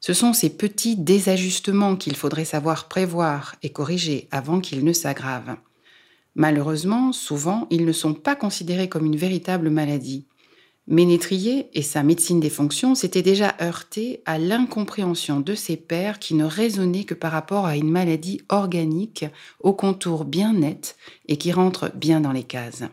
Ce 0.00 0.12
sont 0.12 0.32
ces 0.32 0.50
petits 0.50 0.96
désajustements 0.96 1.96
qu'il 1.96 2.16
faudrait 2.16 2.44
savoir 2.44 2.88
prévoir 2.88 3.56
et 3.62 3.70
corriger 3.70 4.28
avant 4.30 4.60
qu'ils 4.60 4.84
ne 4.84 4.92
s'aggravent. 4.92 5.56
Malheureusement, 6.34 7.12
souvent, 7.12 7.66
ils 7.70 7.86
ne 7.86 7.92
sont 7.92 8.14
pas 8.14 8.36
considérés 8.36 8.88
comme 8.88 9.06
une 9.06 9.16
véritable 9.16 9.70
maladie. 9.70 10.26
Ménétrier 10.88 11.68
et 11.74 11.82
sa 11.82 12.04
médecine 12.04 12.38
des 12.38 12.50
fonctions 12.50 12.94
s'étaient 12.94 13.22
déjà 13.22 13.56
heurtés 13.60 14.20
à 14.24 14.38
l'incompréhension 14.38 15.40
de 15.40 15.56
ses 15.56 15.76
pairs 15.76 16.20
qui 16.20 16.34
ne 16.34 16.44
raisonnaient 16.44 17.02
que 17.04 17.14
par 17.14 17.32
rapport 17.32 17.66
à 17.66 17.76
une 17.76 17.90
maladie 17.90 18.40
organique 18.50 19.24
aux 19.58 19.72
contours 19.72 20.24
bien 20.24 20.52
nets 20.52 20.96
et 21.26 21.38
qui 21.38 21.50
rentre 21.50 21.90
bien 21.96 22.20
dans 22.20 22.30
les 22.30 22.44
cases. 22.44 22.84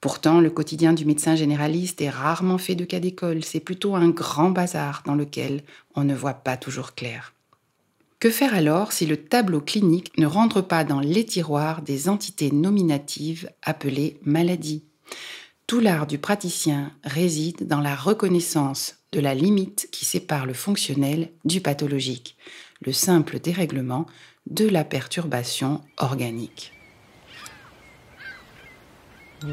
Pourtant, 0.00 0.40
le 0.40 0.50
quotidien 0.50 0.92
du 0.92 1.04
médecin 1.04 1.34
généraliste 1.34 2.00
est 2.00 2.10
rarement 2.10 2.58
fait 2.58 2.76
de 2.76 2.84
cas 2.84 3.00
d'école, 3.00 3.42
c'est 3.42 3.58
plutôt 3.58 3.96
un 3.96 4.10
grand 4.10 4.50
bazar 4.50 5.02
dans 5.04 5.16
lequel 5.16 5.62
on 5.96 6.04
ne 6.04 6.14
voit 6.14 6.34
pas 6.34 6.56
toujours 6.56 6.94
clair. 6.94 7.34
Que 8.20 8.30
faire 8.30 8.54
alors 8.54 8.92
si 8.92 9.06
le 9.06 9.16
tableau 9.16 9.60
clinique 9.60 10.16
ne 10.18 10.26
rentre 10.26 10.60
pas 10.60 10.84
dans 10.84 11.00
les 11.00 11.24
tiroirs 11.24 11.82
des 11.82 12.08
entités 12.08 12.50
nominatives 12.50 13.50
appelées 13.62 14.18
maladies? 14.24 14.84
Tout 15.66 15.80
l'art 15.80 16.06
du 16.06 16.18
praticien 16.18 16.92
réside 17.04 17.66
dans 17.66 17.80
la 17.80 17.94
reconnaissance 17.94 18.96
de 19.12 19.20
la 19.20 19.34
limite 19.34 19.88
qui 19.92 20.04
sépare 20.04 20.46
le 20.46 20.54
fonctionnel 20.54 21.30
du 21.44 21.60
pathologique, 21.60 22.36
le 22.80 22.92
simple 22.92 23.38
dérèglement 23.38 24.06
de 24.48 24.68
la 24.68 24.84
perturbation 24.84 25.82
organique. 25.98 26.77
On 29.40 29.46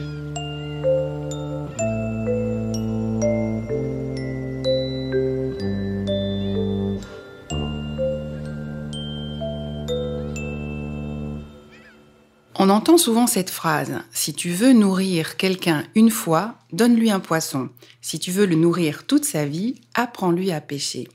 entend 12.69 12.97
souvent 12.97 13.27
cette 13.27 13.51
phrase 13.51 13.99
Si 14.11 14.33
tu 14.33 14.49
veux 14.49 14.73
nourrir 14.73 15.37
quelqu'un 15.37 15.83
une 15.93 16.09
fois, 16.09 16.55
donne-lui 16.73 17.11
un 17.11 17.19
poisson. 17.19 17.69
Si 18.01 18.17
tu 18.17 18.31
veux 18.31 18.47
le 18.47 18.55
nourrir 18.55 19.05
toute 19.05 19.25
sa 19.25 19.45
vie, 19.45 19.81
apprends-lui 19.93 20.51
à 20.51 20.61
pêcher. 20.61 21.07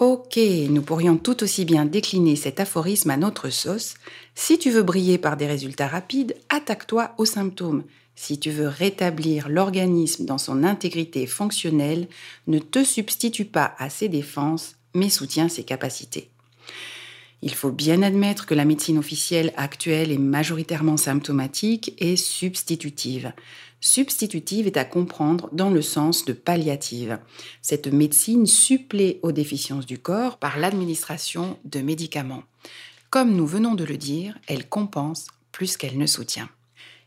Ok, 0.00 0.38
nous 0.70 0.82
pourrions 0.82 1.16
tout 1.16 1.42
aussi 1.42 1.64
bien 1.64 1.84
décliner 1.84 2.36
cet 2.36 2.60
aphorisme 2.60 3.10
à 3.10 3.16
notre 3.16 3.50
sauce. 3.50 3.94
Si 4.36 4.56
tu 4.56 4.70
veux 4.70 4.84
briller 4.84 5.18
par 5.18 5.36
des 5.36 5.48
résultats 5.48 5.88
rapides, 5.88 6.36
attaque-toi 6.50 7.14
aux 7.18 7.24
symptômes. 7.24 7.82
Si 8.14 8.38
tu 8.38 8.50
veux 8.50 8.68
rétablir 8.68 9.48
l'organisme 9.48 10.24
dans 10.24 10.38
son 10.38 10.62
intégrité 10.62 11.26
fonctionnelle, 11.26 12.06
ne 12.46 12.60
te 12.60 12.84
substitue 12.84 13.44
pas 13.44 13.74
à 13.78 13.90
ses 13.90 14.08
défenses, 14.08 14.76
mais 14.94 15.10
soutiens 15.10 15.48
ses 15.48 15.64
capacités. 15.64 16.30
Il 17.42 17.54
faut 17.54 17.72
bien 17.72 18.02
admettre 18.02 18.46
que 18.46 18.54
la 18.54 18.64
médecine 18.64 18.98
officielle 18.98 19.52
actuelle 19.56 20.12
est 20.12 20.18
majoritairement 20.18 20.96
symptomatique 20.96 21.94
et 21.98 22.14
substitutive. 22.14 23.32
Substitutive 23.80 24.66
est 24.66 24.76
à 24.76 24.84
comprendre 24.84 25.48
dans 25.52 25.70
le 25.70 25.82
sens 25.82 26.24
de 26.24 26.32
palliative. 26.32 27.18
Cette 27.62 27.86
médecine 27.86 28.46
supplée 28.46 29.20
aux 29.22 29.32
déficiences 29.32 29.86
du 29.86 29.98
corps 29.98 30.38
par 30.38 30.58
l'administration 30.58 31.58
de 31.64 31.80
médicaments. 31.80 32.42
Comme 33.10 33.34
nous 33.34 33.46
venons 33.46 33.74
de 33.74 33.84
le 33.84 33.96
dire, 33.96 34.36
elle 34.48 34.68
compense 34.68 35.28
plus 35.52 35.76
qu'elle 35.76 35.96
ne 35.96 36.06
soutient. 36.06 36.48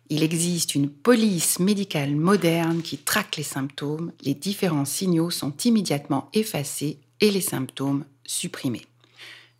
Il 0.10 0.24
existe 0.24 0.76
une 0.76 0.90
police 0.90 1.60
médicale 1.60 2.16
moderne 2.16 2.82
qui 2.82 2.98
traque 2.98 3.38
les 3.38 3.44
symptômes, 3.44 4.12
les 4.24 4.34
différents 4.34 4.86
signaux 4.86 5.30
sont 5.30 5.56
immédiatement 5.64 6.30
effacés 6.34 7.00
et 7.22 7.32
les 7.32 7.42
symptômes 7.42 8.06
supprimés. 8.26 8.86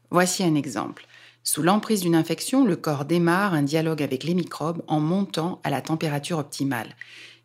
Voici 0.10 0.44
un 0.44 0.56
exemple. 0.56 1.08
Sous 1.44 1.64
l'emprise 1.64 2.02
d'une 2.02 2.16
infection, 2.16 2.66
le 2.66 2.76
corps 2.76 3.06
démarre 3.06 3.54
un 3.54 3.64
dialogue 3.64 4.04
avec 4.04 4.24
les 4.24 4.36
microbes 4.36 4.84
en 4.88 5.00
montant 5.00 5.60
à 5.64 5.70
la 5.70 5.82
température 5.82 6.38
optimale. 6.38 6.96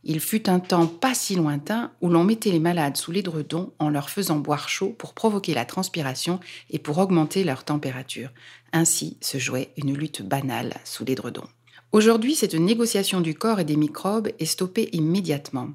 Il 0.04 0.20
fut 0.20 0.48
un 0.48 0.60
temps 0.60 0.86
pas 0.86 1.14
si 1.14 1.34
lointain 1.34 1.90
où 2.00 2.08
l'on 2.08 2.22
mettait 2.22 2.52
les 2.52 2.60
malades 2.60 2.96
sous 2.96 3.10
l'édredon 3.10 3.72
en 3.78 3.88
leur 3.88 4.08
faisant 4.10 4.36
boire 4.36 4.68
chaud 4.68 4.94
pour 4.96 5.14
provoquer 5.14 5.54
la 5.54 5.64
transpiration 5.64 6.38
et 6.70 6.78
pour 6.78 6.98
augmenter 6.98 7.42
leur 7.42 7.64
température. 7.64 8.30
Ainsi 8.72 9.16
se 9.20 9.38
jouait 9.38 9.72
une 9.76 9.96
lutte 9.96 10.22
banale 10.22 10.74
sous 10.84 11.04
l'édredon. 11.04 11.44
Aujourd'hui, 11.90 12.34
cette 12.34 12.54
négociation 12.54 13.20
du 13.20 13.34
corps 13.34 13.60
et 13.60 13.64
des 13.64 13.76
microbes 13.76 14.28
est 14.38 14.44
stoppée 14.44 14.90
immédiatement. 14.92 15.70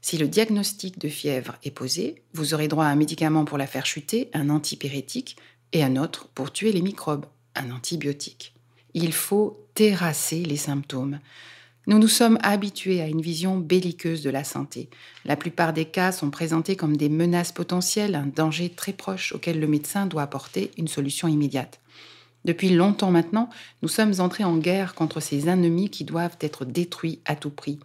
Si 0.00 0.16
le 0.16 0.26
diagnostic 0.26 0.98
de 0.98 1.08
fièvre 1.08 1.56
est 1.62 1.70
posé, 1.70 2.22
vous 2.32 2.54
aurez 2.54 2.68
droit 2.68 2.86
à 2.86 2.88
un 2.88 2.96
médicament 2.96 3.44
pour 3.44 3.58
la 3.58 3.66
faire 3.66 3.84
chuter, 3.84 4.30
un 4.32 4.48
antipyrétique, 4.50 5.36
et 5.72 5.84
un 5.84 5.96
autre 5.96 6.28
pour 6.34 6.52
tuer 6.52 6.72
les 6.72 6.80
microbes, 6.80 7.26
un 7.58 7.70
antibiotique. 7.70 8.54
Il 8.94 9.12
faut 9.12 9.66
terrasser 9.74 10.42
les 10.44 10.56
symptômes. 10.56 11.20
Nous 11.86 11.98
nous 11.98 12.08
sommes 12.08 12.38
habitués 12.42 13.00
à 13.00 13.06
une 13.06 13.22
vision 13.22 13.56
belliqueuse 13.56 14.22
de 14.22 14.30
la 14.30 14.44
santé. 14.44 14.90
La 15.24 15.36
plupart 15.36 15.72
des 15.72 15.86
cas 15.86 16.12
sont 16.12 16.30
présentés 16.30 16.76
comme 16.76 16.96
des 16.96 17.08
menaces 17.08 17.52
potentielles, 17.52 18.14
un 18.14 18.26
danger 18.26 18.68
très 18.68 18.92
proche 18.92 19.32
auquel 19.32 19.58
le 19.58 19.66
médecin 19.66 20.06
doit 20.06 20.22
apporter 20.22 20.70
une 20.76 20.88
solution 20.88 21.28
immédiate. 21.28 21.80
Depuis 22.44 22.70
longtemps 22.70 23.10
maintenant, 23.10 23.50
nous 23.82 23.88
sommes 23.88 24.14
entrés 24.20 24.44
en 24.44 24.56
guerre 24.56 24.94
contre 24.94 25.20
ces 25.20 25.48
ennemis 25.48 25.90
qui 25.90 26.04
doivent 26.04 26.36
être 26.40 26.64
détruits 26.64 27.20
à 27.24 27.36
tout 27.36 27.50
prix, 27.50 27.78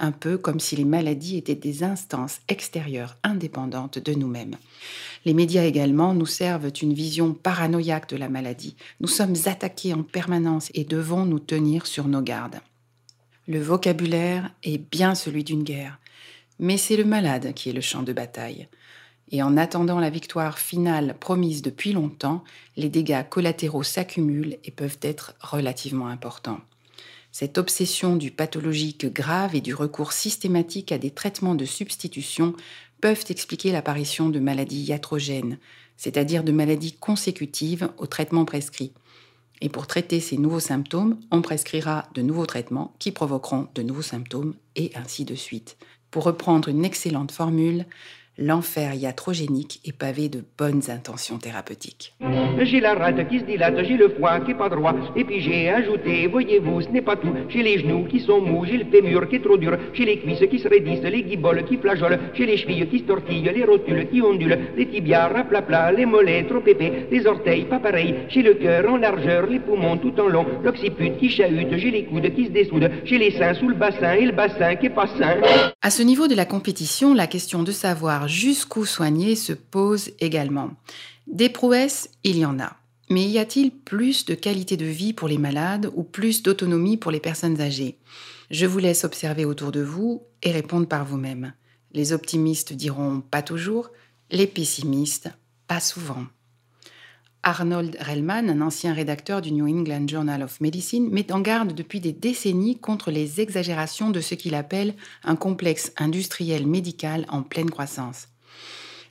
un 0.00 0.12
peu 0.12 0.38
comme 0.38 0.60
si 0.60 0.76
les 0.76 0.84
maladies 0.84 1.36
étaient 1.36 1.54
des 1.54 1.82
instances 1.82 2.38
extérieures 2.48 3.16
indépendantes 3.22 3.98
de 3.98 4.14
nous-mêmes. 4.14 4.56
Les 5.24 5.34
médias 5.34 5.64
également 5.64 6.14
nous 6.14 6.26
servent 6.26 6.70
une 6.82 6.94
vision 6.94 7.34
paranoïaque 7.34 8.08
de 8.08 8.16
la 8.16 8.28
maladie. 8.28 8.76
Nous 9.00 9.08
sommes 9.08 9.36
attaqués 9.46 9.94
en 9.94 10.02
permanence 10.02 10.70
et 10.74 10.84
devons 10.84 11.24
nous 11.24 11.40
tenir 11.40 11.86
sur 11.86 12.08
nos 12.08 12.22
gardes. 12.22 12.60
Le 13.46 13.60
vocabulaire 13.60 14.50
est 14.62 14.78
bien 14.78 15.14
celui 15.14 15.44
d'une 15.44 15.64
guerre, 15.64 15.98
mais 16.58 16.76
c'est 16.76 16.96
le 16.96 17.04
malade 17.04 17.54
qui 17.54 17.70
est 17.70 17.74
le 17.74 17.80
champ 17.80 18.02
de 18.02 18.12
bataille 18.12 18.68
et 19.30 19.42
en 19.42 19.56
attendant 19.56 20.00
la 20.00 20.10
victoire 20.10 20.58
finale 20.58 21.16
promise 21.18 21.62
depuis 21.62 21.92
longtemps, 21.92 22.44
les 22.76 22.88
dégâts 22.88 23.28
collatéraux 23.28 23.82
s'accumulent 23.82 24.56
et 24.64 24.70
peuvent 24.70 24.98
être 25.02 25.34
relativement 25.40 26.08
importants. 26.08 26.60
Cette 27.30 27.58
obsession 27.58 28.16
du 28.16 28.30
pathologique 28.30 29.12
grave 29.12 29.54
et 29.54 29.60
du 29.60 29.74
recours 29.74 30.12
systématique 30.12 30.92
à 30.92 30.98
des 30.98 31.10
traitements 31.10 31.54
de 31.54 31.66
substitution 31.66 32.54
peuvent 33.00 33.24
expliquer 33.28 33.72
l'apparition 33.72 34.28
de 34.28 34.38
maladies 34.38 34.82
iatrogènes, 34.82 35.58
c'est-à-dire 35.96 36.44
de 36.44 36.52
maladies 36.52 36.92
consécutives 36.92 37.90
aux 37.98 38.06
traitements 38.06 38.44
prescrits. 38.44 38.92
Et 39.60 39.68
pour 39.68 39.86
traiter 39.86 40.20
ces 40.20 40.38
nouveaux 40.38 40.60
symptômes, 40.60 41.18
on 41.30 41.42
prescrira 41.42 42.08
de 42.14 42.22
nouveaux 42.22 42.46
traitements 42.46 42.94
qui 42.98 43.10
provoqueront 43.10 43.68
de 43.74 43.82
nouveaux 43.82 44.02
symptômes 44.02 44.54
et 44.76 44.92
ainsi 44.94 45.24
de 45.24 45.34
suite. 45.34 45.76
Pour 46.10 46.24
reprendre 46.24 46.68
une 46.68 46.84
excellente 46.84 47.32
formule, 47.32 47.84
l'enfer 48.38 48.94
iatrogénique 48.94 49.80
est 49.84 49.96
pavé 49.96 50.28
de 50.28 50.44
bonnes 50.56 50.82
intentions 50.88 51.38
thérapeutiques. 51.38 52.14
J'ai 52.62 52.80
la 52.80 52.94
rate 52.94 53.28
qui 53.28 53.40
se 53.40 53.44
dilate, 53.44 53.84
j'ai 53.84 53.96
le 53.96 54.10
foie 54.10 54.40
qui 54.40 54.52
est 54.52 54.54
pas 54.54 54.68
droit, 54.68 54.94
et 55.16 55.24
puis 55.24 55.40
j'ai 55.40 55.68
ajouté, 55.68 56.28
voyez-vous, 56.28 56.82
ce 56.82 56.88
n'est 56.88 57.02
pas 57.02 57.16
tout. 57.16 57.34
J'ai 57.48 57.64
les 57.64 57.78
genoux 57.78 58.06
qui 58.08 58.20
sont 58.20 58.40
mous, 58.40 58.64
j'ai 58.64 58.78
le 58.78 58.84
fémur 58.84 59.28
qui 59.28 59.36
est 59.36 59.44
trop 59.44 59.56
dur, 59.56 59.76
j'ai 59.92 60.04
les 60.04 60.18
cuisses 60.20 60.48
qui 60.48 60.58
se 60.60 60.68
raidissent, 60.68 61.02
les 61.02 61.24
guiboles 61.24 61.64
qui 61.64 61.76
flageolent, 61.78 62.18
j'ai 62.34 62.46
les 62.46 62.56
chevilles 62.56 62.88
qui 62.88 63.00
se 63.00 63.04
tortillent, 63.04 63.50
les 63.52 63.64
rotules 63.64 64.08
qui 64.08 64.22
ondulent, 64.22 64.58
les 64.76 64.86
tibias 64.88 65.28
raplapla, 65.28 65.90
les 65.92 66.06
mollets 66.06 66.46
trop 66.46 66.64
épais, 66.64 67.08
les 67.10 67.26
orteils 67.26 67.64
pas 67.64 67.80
pareils, 67.80 68.14
j'ai 68.28 68.42
le 68.42 68.54
cœur 68.54 68.88
en 68.88 68.98
largeur, 68.98 69.46
les 69.46 69.58
poumons 69.58 69.96
tout 69.96 70.14
en 70.20 70.28
long, 70.28 70.46
l'occiput 70.62 71.16
qui 71.18 71.28
chahute, 71.28 71.76
j'ai 71.76 71.90
les 71.90 72.04
coudes 72.04 72.32
qui 72.34 72.46
se 72.46 72.50
dessoudent, 72.50 72.90
j'ai 73.04 73.18
les 73.18 73.32
seins 73.32 73.54
sous 73.54 73.68
le 73.68 73.74
bassin 73.74 74.12
et 74.12 74.26
le 74.26 74.32
bassin 74.32 74.76
qui 74.76 74.86
est 74.86 74.90
pas 74.90 75.08
sain. 75.18 75.36
À 75.82 75.90
ce 75.90 76.02
niveau 76.02 76.28
de 76.28 76.36
la 76.36 76.44
compétition, 76.44 77.14
la 77.14 77.26
question 77.26 77.64
de 77.64 77.72
savoir 77.72 78.27
jusqu'où 78.28 78.84
soigner 78.84 79.34
se 79.34 79.52
pose 79.52 80.10
également. 80.20 80.70
Des 81.26 81.48
prouesses, 81.48 82.10
il 82.24 82.38
y 82.38 82.46
en 82.46 82.60
a. 82.60 82.76
Mais 83.10 83.26
y 83.26 83.38
a-t-il 83.38 83.70
plus 83.70 84.26
de 84.26 84.34
qualité 84.34 84.76
de 84.76 84.84
vie 84.84 85.12
pour 85.12 85.28
les 85.28 85.38
malades 85.38 85.90
ou 85.94 86.02
plus 86.02 86.42
d'autonomie 86.42 86.96
pour 86.96 87.10
les 87.10 87.20
personnes 87.20 87.60
âgées? 87.60 87.98
Je 88.50 88.66
vous 88.66 88.78
laisse 88.78 89.04
observer 89.04 89.44
autour 89.44 89.72
de 89.72 89.80
vous 89.80 90.22
et 90.42 90.52
répondre 90.52 90.86
par 90.86 91.04
vous-même. 91.04 91.52
Les 91.92 92.12
optimistes 92.12 92.72
diront 92.74 93.20
pas 93.20 93.42
toujours, 93.42 93.90
les 94.30 94.46
pessimistes 94.46 95.30
pas 95.66 95.80
souvent. 95.80 96.26
Arnold 97.42 97.96
Rellman, 98.00 98.48
un 98.48 98.60
ancien 98.60 98.92
rédacteur 98.92 99.40
du 99.40 99.52
New 99.52 99.66
England 99.66 100.06
Journal 100.08 100.42
of 100.42 100.60
Medicine, 100.60 101.08
met 101.10 101.32
en 101.32 101.40
garde 101.40 101.74
depuis 101.74 102.00
des 102.00 102.12
décennies 102.12 102.78
contre 102.78 103.10
les 103.10 103.40
exagérations 103.40 104.10
de 104.10 104.20
ce 104.20 104.34
qu'il 104.34 104.54
appelle 104.54 104.94
un 105.24 105.36
complexe 105.36 105.92
industriel 105.96 106.66
médical 106.66 107.24
en 107.28 107.42
pleine 107.42 107.70
croissance. 107.70 108.28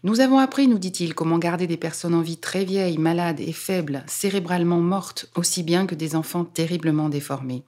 Nous 0.03 0.19
avons 0.19 0.37
appris, 0.37 0.67
nous 0.67 0.77
dit-il, 0.77 1.15
comment 1.15 1.39
garder 1.39 1.65
des 1.67 1.77
personnes 1.77 2.13
en 2.13 2.21
vie 2.21 2.37
très 2.37 2.65
vieilles, 2.65 2.99
malades 2.99 3.39
et 3.39 3.53
faibles, 3.53 4.03
cérébralement 4.07 4.79
mortes, 4.79 5.29
aussi 5.35 5.63
bien 5.63 5.87
que 5.87 5.95
des 5.95 6.15
enfants 6.15 6.45
terriblement 6.45 7.09
déformés. 7.09 7.63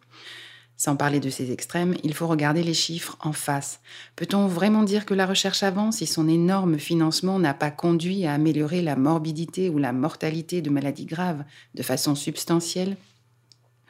Sans 0.79 0.95
parler 0.95 1.19
de 1.19 1.29
ces 1.29 1.51
extrêmes, 1.51 1.95
il 2.05 2.13
faut 2.13 2.25
regarder 2.25 2.63
les 2.63 2.73
chiffres 2.73 3.17
en 3.19 3.33
face. 3.33 3.81
Peut-on 4.15 4.47
vraiment 4.47 4.83
dire 4.83 5.05
que 5.05 5.13
la 5.13 5.25
recherche 5.25 5.61
avance 5.61 5.97
si 5.97 6.05
son 6.05 6.29
énorme 6.29 6.79
financement 6.79 7.37
n'a 7.37 7.53
pas 7.53 7.69
conduit 7.69 8.25
à 8.25 8.33
améliorer 8.33 8.81
la 8.81 8.95
morbidité 8.95 9.67
ou 9.67 9.77
la 9.77 9.91
mortalité 9.91 10.61
de 10.61 10.69
maladies 10.69 11.05
graves 11.05 11.43
de 11.75 11.83
façon 11.83 12.15
substantielle? 12.15 12.95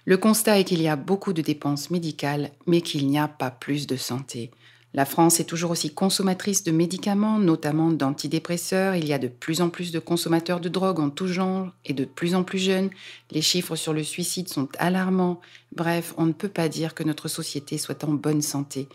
Le 0.05 0.17
constat 0.17 0.57
est 0.57 0.63
qu'il 0.63 0.81
y 0.81 0.87
a 0.87 0.95
beaucoup 0.95 1.31
de 1.31 1.43
dépenses 1.43 1.91
médicales, 1.91 2.49
mais 2.65 2.81
qu'il 2.81 3.05
n'y 3.05 3.19
a 3.19 3.27
pas 3.27 3.51
plus 3.51 3.85
de 3.85 3.95
santé. 3.95 4.49
La 4.95 5.05
France 5.05 5.39
est 5.39 5.45
toujours 5.45 5.69
aussi 5.69 5.93
consommatrice 5.93 6.63
de 6.63 6.71
médicaments, 6.71 7.37
notamment 7.37 7.91
d'antidépresseurs. 7.91 8.95
Il 8.95 9.05
y 9.07 9.13
a 9.13 9.19
de 9.19 9.27
plus 9.27 9.61
en 9.61 9.69
plus 9.69 9.91
de 9.91 9.99
consommateurs 9.99 10.59
de 10.59 10.67
drogue 10.67 10.99
en 10.99 11.11
tout 11.11 11.27
genre 11.27 11.69
et 11.85 11.93
de 11.93 12.05
plus 12.05 12.33
en 12.33 12.43
plus 12.43 12.57
jeunes. 12.57 12.89
Les 13.29 13.43
chiffres 13.43 13.75
sur 13.75 13.93
le 13.93 14.01
suicide 14.01 14.49
sont 14.49 14.67
alarmants. 14.79 15.41
Bref, 15.75 16.15
on 16.17 16.25
ne 16.25 16.31
peut 16.31 16.49
pas 16.49 16.69
dire 16.69 16.95
que 16.95 17.03
notre 17.03 17.27
société 17.27 17.77
soit 17.77 18.03
en 18.03 18.13
bonne 18.13 18.41
santé. 18.41 18.87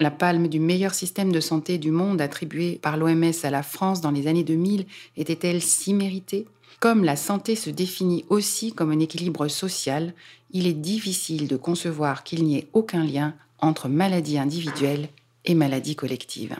La 0.00 0.10
palme 0.10 0.48
du 0.48 0.58
meilleur 0.58 0.94
système 0.94 1.32
de 1.32 1.40
santé 1.40 1.76
du 1.76 1.90
monde 1.90 2.22
attribuée 2.22 2.78
par 2.80 2.96
l'OMS 2.96 3.32
à 3.42 3.50
la 3.50 3.62
France 3.62 4.00
dans 4.00 4.10
les 4.12 4.28
années 4.28 4.44
2000 4.44 4.86
était-elle 5.18 5.60
si 5.60 5.92
méritée? 5.92 6.46
Comme 6.80 7.04
la 7.04 7.16
santé 7.16 7.56
se 7.56 7.68
définit 7.68 8.24
aussi 8.30 8.72
comme 8.72 8.90
un 8.90 9.00
équilibre 9.00 9.48
social, 9.48 10.14
il 10.50 10.66
est 10.66 10.74
difficile 10.74 11.46
de 11.46 11.56
concevoir 11.56 12.24
qu'il 12.24 12.44
n'y 12.44 12.56
ait 12.56 12.68
aucun 12.72 13.04
lien 13.04 13.34
entre 13.58 13.88
maladies 13.88 14.38
individuelles 14.38 15.08
et 15.46 15.54
maladies 15.54 15.96
collectives. 15.96 16.56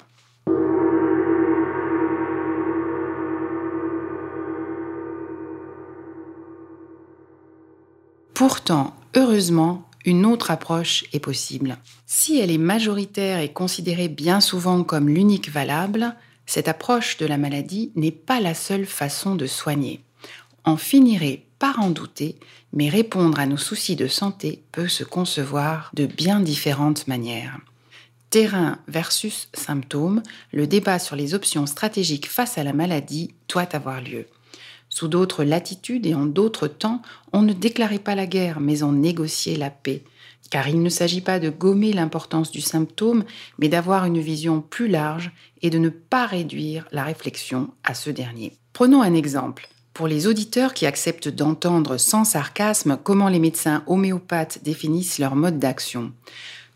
Pourtant, 8.35 8.95
heureusement, 9.15 9.89
une 10.05 10.27
autre 10.27 10.51
approche 10.51 11.05
est 11.13 11.21
possible. 11.21 11.79
Si 12.07 12.39
elle 12.39 12.51
est 12.51 12.59
majoritaire 12.59 13.41
et 13.41 13.53
considérée 13.53 14.09
bien 14.09 14.41
souvent 14.41 14.85
comme 14.85 15.09
l'unique 15.09 15.51
valable, 15.51 16.15
cette 16.47 16.69
approche 16.69 17.17
de 17.17 17.27
la 17.27 17.39
maladie 17.39 17.93
n'est 17.97 18.13
pas 18.13 18.41
la 18.41 18.55
seule 18.55 18.87
façon 18.87 19.35
de 19.35 19.47
soigner. 19.47 20.01
On 20.65 20.77
finirait 20.77 21.43
par 21.59 21.81
en 21.81 21.91
douter, 21.91 22.37
mais 22.73 22.89
répondre 22.89 23.41
à 23.41 23.47
nos 23.47 23.57
soucis 23.57 23.97
de 23.97 24.07
santé 24.07 24.63
peut 24.71 24.89
se 24.89 25.03
concevoir 25.03 25.91
de 25.95 26.07
bien 26.07 26.41
différentes 26.41 27.09
manières. 27.09 27.59
Terrain 28.31 28.79
versus 28.89 29.49
symptômes, 29.55 30.23
le 30.53 30.67
débat 30.67 30.99
sur 30.99 31.17
les 31.17 31.35
options 31.35 31.67
stratégiques 31.67 32.29
face 32.29 32.59
à 32.59 32.65
la 32.65 32.73
maladie 32.73 33.35
doit 33.49 33.75
avoir 33.75 34.01
lieu. 34.01 34.27
Sous 34.89 35.09
d'autres 35.09 35.45
latitudes 35.45 36.07
et 36.07 36.15
en 36.15 36.27
d'autres 36.27 36.69
temps, 36.69 37.03
on 37.33 37.43
ne 37.43 37.53
déclarait 37.53 37.99
pas 37.99 38.15
la 38.15 38.27
guerre, 38.27 38.61
mais 38.61 38.83
on 38.83 38.93
négociait 38.93 39.57
la 39.57 39.71
paix. 39.71 40.03
Car 40.51 40.69
il 40.69 40.83
ne 40.83 40.89
s'agit 40.89 41.21
pas 41.21 41.41
de 41.41 41.51
gommer 41.51 41.93
l'importance 41.93 42.51
du 42.51 42.61
symptôme, 42.61 43.25
mais 43.59 43.69
d'avoir 43.69 44.05
une 44.05 44.21
vision 44.21 44.61
plus 44.61 44.89
large 44.89 45.33
et 45.63 45.71
de 45.71 45.79
ne 45.79 45.89
pas 45.89 46.27
réduire 46.27 46.87
la 46.93 47.05
réflexion 47.05 47.71
à 47.85 47.95
ce 47.95 48.11
dernier. 48.11 48.57
Prenons 48.73 49.03
un 49.03 49.15
exemple. 49.15 49.69
Pour 49.93 50.09
les 50.09 50.27
auditeurs 50.27 50.75
qui 50.75 50.85
acceptent 50.85 51.29
d'entendre 51.29 51.97
sans 51.97 52.25
sarcasme 52.25 52.99
comment 53.03 53.29
les 53.29 53.39
médecins 53.39 53.83
homéopathes 53.87 54.63
définissent 54.63 55.19
leur 55.19 55.35
mode 55.37 55.59
d'action. 55.59 56.13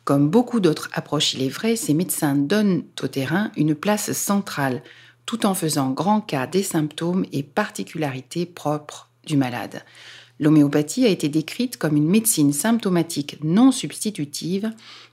Comme 0.04 0.30
beaucoup 0.30 0.60
d'autres 0.60 0.90
approches, 0.92 1.34
il 1.34 1.42
est 1.42 1.48
vrai, 1.48 1.76
ces 1.76 1.94
médecins 1.94 2.34
donnent 2.34 2.84
au 3.02 3.08
terrain 3.08 3.52
une 3.56 3.74
place 3.74 4.12
centrale, 4.12 4.82
tout 5.26 5.46
en 5.46 5.54
faisant 5.54 5.90
grand 5.90 6.20
cas 6.20 6.46
des 6.46 6.62
symptômes 6.62 7.26
et 7.32 7.42
particularités 7.42 8.46
propres 8.46 9.10
du 9.26 9.36
malade. 9.36 9.84
L'homéopathie 10.40 11.04
a 11.04 11.10
été 11.10 11.28
décrite 11.28 11.76
comme 11.76 11.96
une 11.96 12.08
médecine 12.08 12.52
symptomatique 12.52 13.38
non 13.44 13.72
substitutive, 13.72 14.72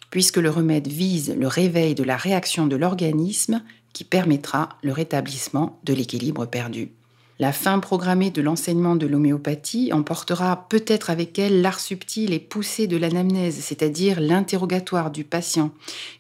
puisque 0.10 0.38
le 0.38 0.50
remède 0.50 0.88
vise 0.88 1.36
le 1.38 1.48
réveil 1.48 1.94
de 1.94 2.04
la 2.04 2.16
réaction 2.16 2.66
de 2.66 2.78
l'organisme 2.78 3.62
qui 3.92 4.06
permettra 4.06 4.70
le 4.84 4.94
rétablissement 4.94 5.80
de 5.84 5.94
l'équilibre 5.94 6.46
perdu. 6.46 6.92
La 7.40 7.52
fin 7.52 7.78
programmée 7.78 8.32
de 8.32 8.42
l'enseignement 8.42 8.96
de 8.96 9.06
l'homéopathie 9.06 9.94
emportera 9.94 10.68
peut-être 10.70 11.12
avec 11.12 11.38
elle 11.38 11.62
l'art 11.62 11.80
subtil 11.80 12.34
et 12.34 12.40
poussé 12.40 12.88
de 12.88 12.98
l'anamnèse, 12.98 13.60
c'est-à-dire 13.60 14.20
l'interrogatoire 14.20 15.12
du 15.12 15.24
patient, 15.24 15.72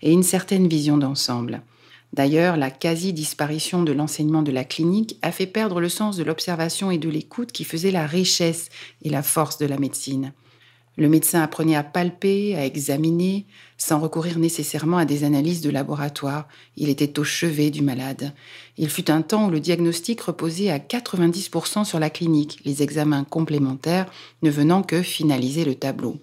et 0.03 0.12
une 0.12 0.21
certaine 0.21 0.67
vision 0.67 0.95
d'ensemble. 0.95 1.63
D'ailleurs, 2.13 2.56
la 2.56 2.69
quasi-disparition 2.69 3.82
de 3.82 3.93
l'enseignement 3.93 4.43
de 4.43 4.51
la 4.51 4.63
clinique 4.63 5.17
a 5.23 5.32
fait 5.32 5.47
perdre 5.47 5.82
le 5.82 5.89
sens 5.89 6.17
de 6.17 6.23
l'observation 6.23 6.91
et 6.91 6.99
de 6.99 7.10
l'écoute 7.10 7.51
qui 7.51 7.63
faisait 7.63 7.91
la 7.91 8.06
richesse 8.06 8.69
et 9.01 9.10
la 9.10 9.23
force 9.23 9.58
de 9.58 9.65
la 9.65 9.80
médecine. 9.80 10.34
Le 10.97 11.10
médecin 11.10 11.43
apprenait 11.43 11.75
à 11.75 11.83
palper, 11.83 12.55
à 12.55 12.65
examiner, 12.65 13.45
sans 13.77 13.99
recourir 13.99 14.39
nécessairement 14.39 14.97
à 14.97 15.05
des 15.05 15.23
analyses 15.23 15.62
de 15.62 15.69
laboratoire. 15.69 16.47
Il 16.75 16.89
était 16.89 17.19
au 17.19 17.23
chevet 17.23 17.69
du 17.69 17.83
malade. 17.83 18.33
Il 18.77 18.89
fut 18.89 19.12
un 19.12 19.21
temps 19.21 19.47
où 19.47 19.51
le 19.51 19.60
diagnostic 19.60 20.19
reposait 20.21 20.71
à 20.71 20.79
90% 20.79 21.86
sur 21.86 21.99
la 21.99 22.10
clinique, 22.10 22.60
les 22.65 22.81
examens 22.81 23.23
complémentaires 23.23 24.12
ne 24.41 24.49
venant 24.49 24.81
que 24.81 25.03
finaliser 25.03 25.65
le 25.65 25.75
tableau. 25.75 26.17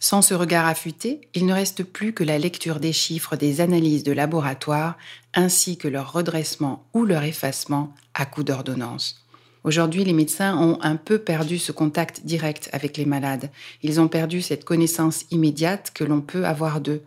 Sans 0.00 0.20
ce 0.20 0.34
regard 0.34 0.66
affûté, 0.66 1.20
il 1.34 1.46
ne 1.46 1.54
reste 1.54 1.84
plus 1.84 2.12
que 2.12 2.24
la 2.24 2.38
lecture 2.38 2.80
des 2.80 2.92
chiffres 2.92 3.36
des 3.36 3.60
analyses 3.60 4.02
de 4.02 4.12
laboratoire, 4.12 4.96
ainsi 5.32 5.78
que 5.78 5.88
leur 5.88 6.12
redressement 6.12 6.84
ou 6.92 7.04
leur 7.04 7.22
effacement 7.22 7.94
à 8.14 8.26
coup 8.26 8.42
d'ordonnance. 8.42 9.25
Aujourd'hui, 9.66 10.04
les 10.04 10.12
médecins 10.12 10.56
ont 10.56 10.78
un 10.80 10.94
peu 10.94 11.18
perdu 11.18 11.58
ce 11.58 11.72
contact 11.72 12.24
direct 12.24 12.70
avec 12.72 12.96
les 12.96 13.04
malades. 13.04 13.50
Ils 13.82 14.00
ont 14.00 14.06
perdu 14.06 14.40
cette 14.40 14.64
connaissance 14.64 15.24
immédiate 15.32 15.90
que 15.92 16.04
l'on 16.04 16.20
peut 16.20 16.46
avoir 16.46 16.80
d'eux. 16.80 17.02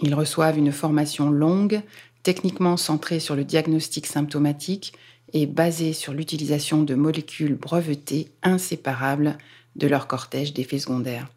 Ils 0.00 0.14
reçoivent 0.14 0.56
une 0.56 0.72
formation 0.72 1.28
longue, 1.28 1.82
techniquement 2.22 2.78
centrée 2.78 3.20
sur 3.20 3.36
le 3.36 3.44
diagnostic 3.44 4.06
symptomatique 4.06 4.94
et 5.34 5.44
basée 5.44 5.92
sur 5.92 6.14
l'utilisation 6.14 6.82
de 6.82 6.94
molécules 6.94 7.54
brevetées 7.54 8.30
inséparables 8.42 9.36
de 9.76 9.86
leur 9.86 10.06
cortège 10.06 10.54
d'effets 10.54 10.78
secondaires. 10.78 11.28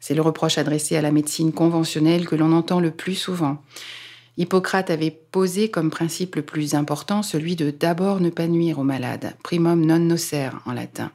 C'est 0.00 0.16
le 0.16 0.22
reproche 0.22 0.58
adressé 0.58 0.96
à 0.96 1.00
la 1.00 1.12
médecine 1.12 1.52
conventionnelle 1.52 2.26
que 2.26 2.34
l'on 2.34 2.50
entend 2.50 2.80
le 2.80 2.90
plus 2.90 3.14
souvent. 3.14 3.62
Hippocrate 4.38 4.90
avait 4.90 5.10
posé 5.10 5.70
comme 5.70 5.90
principe 5.90 6.36
le 6.36 6.42
plus 6.42 6.74
important 6.74 7.22
celui 7.22 7.56
de 7.56 7.70
d'abord 7.70 8.20
ne 8.20 8.28
pas 8.28 8.46
nuire 8.46 8.78
aux 8.78 8.84
malades, 8.84 9.34
primum 9.42 9.84
non 9.84 9.98
nocere 9.98 10.60
en 10.66 10.72
latin. 10.72 11.10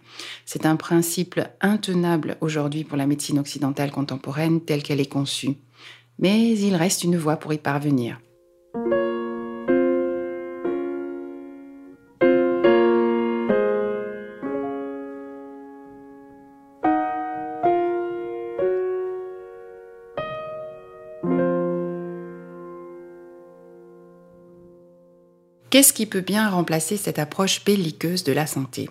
C'est 0.46 0.66
un 0.66 0.76
principe 0.76 1.40
intenable 1.62 2.38
aujourd'hui 2.42 2.84
pour 2.84 2.98
la 2.98 3.06
médecine 3.06 3.38
occidentale 3.38 3.92
contemporaine 3.92 4.62
telle 4.62 4.82
qu'elle 4.82 5.02
est 5.02 5.06
conçue. 5.06 5.58
Mais 6.18 6.58
il 6.58 6.76
reste 6.76 7.04
une 7.04 7.18
voie 7.18 7.38
pour 7.38 7.54
y 7.54 7.58
parvenir. 7.58 8.20
Qu'est-ce 25.82 25.94
qui 25.94 26.06
peut 26.06 26.22
bien 26.22 26.48
remplacer 26.48 26.96
cette 26.96 27.18
approche 27.18 27.66
belliqueuse 27.66 28.24
de 28.24 28.32
la 28.32 28.46
santé 28.46 28.88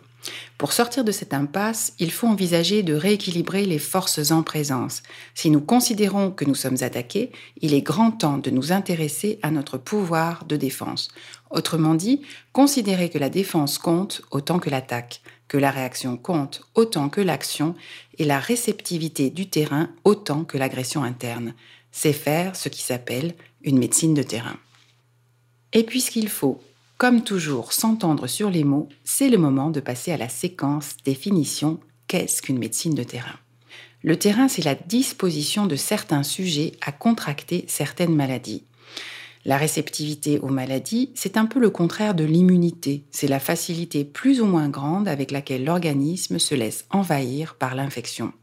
Pour 0.59 0.72
sortir 0.72 1.05
de 1.05 1.12
cette 1.12 1.33
impasse, 1.33 1.92
il 2.00 2.11
faut 2.11 2.26
envisager 2.26 2.83
de 2.83 2.94
rééquilibrer 2.94 3.64
les 3.64 3.79
forces 3.79 4.33
en 4.33 4.42
présence. 4.42 5.05
Si 5.33 5.50
nous 5.50 5.61
considérons 5.61 6.33
que 6.33 6.44
nous 6.44 6.57
sommes 6.57 6.83
attaqués, 6.83 7.31
il 7.61 7.74
est 7.74 7.81
grand 7.81 8.11
temps 8.11 8.38
de 8.38 8.50
nous 8.50 8.72
intéresser 8.72 9.38
à 9.42 9.53
notre 9.53 9.79
pouvoir 9.79 10.44
de 10.46 10.57
défense. 10.57 11.11
Autrement 11.50 11.94
dit, 11.94 12.22
considérer 12.53 13.09
que 13.09 13.18
la 13.18 13.31
défense 13.31 13.79
compte 13.79 14.22
autant 14.33 14.59
que 14.59 14.68
l'attaque, 14.68 15.22
que 15.46 15.59
la 15.59 15.70
réaction 15.70 16.16
compte 16.16 16.62
autant 16.74 17.09
que 17.09 17.20
l'action 17.20 17.76
et 18.18 18.24
la 18.24 18.40
réceptivité 18.40 19.31
du 19.31 19.48
terrain 19.48 19.90
autant 20.03 20.42
que 20.42 20.59
l'agression 20.59 21.05
interne. 21.05 21.55
C'est 21.92 22.12
faire 22.12 22.57
ce 22.57 22.68
qui 22.68 22.83
s'appelle 22.83 23.35
une 23.62 23.79
médecine 23.79 24.14
de 24.14 24.24
terrain. 24.24 24.57
Et 25.72 25.85
puisqu'il 25.85 26.29
faut 26.29 26.61
comme 27.00 27.24
toujours, 27.24 27.72
s'entendre 27.72 28.26
sur 28.26 28.50
les 28.50 28.62
mots, 28.62 28.90
c'est 29.04 29.30
le 29.30 29.38
moment 29.38 29.70
de 29.70 29.80
passer 29.80 30.12
à 30.12 30.18
la 30.18 30.28
séquence 30.28 30.98
définition 31.02 31.80
qu'est-ce 32.08 32.42
qu'une 32.42 32.58
médecine 32.58 32.92
de 32.92 33.02
terrain? 33.02 33.38
Le 34.02 34.18
terrain, 34.18 34.48
c'est 34.48 34.66
la 34.66 34.74
disposition 34.74 35.66
de 35.66 35.76
certains 35.76 36.22
sujets 36.22 36.72
à 36.82 36.92
contracter 36.92 37.64
certaines 37.68 38.14
maladies. 38.14 38.64
La 39.46 39.56
réceptivité 39.56 40.40
aux 40.40 40.50
maladies, 40.50 41.10
c'est 41.14 41.38
un 41.38 41.46
peu 41.46 41.58
le 41.58 41.70
contraire 41.70 42.14
de 42.14 42.24
l'immunité. 42.24 43.06
C'est 43.10 43.28
la 43.28 43.40
facilité 43.40 44.04
plus 44.04 44.42
ou 44.42 44.44
moins 44.44 44.68
grande 44.68 45.08
avec 45.08 45.30
laquelle 45.30 45.64
l'organisme 45.64 46.38
se 46.38 46.54
laisse 46.54 46.84
envahir 46.90 47.54
par 47.54 47.74
l'infection. 47.74 48.34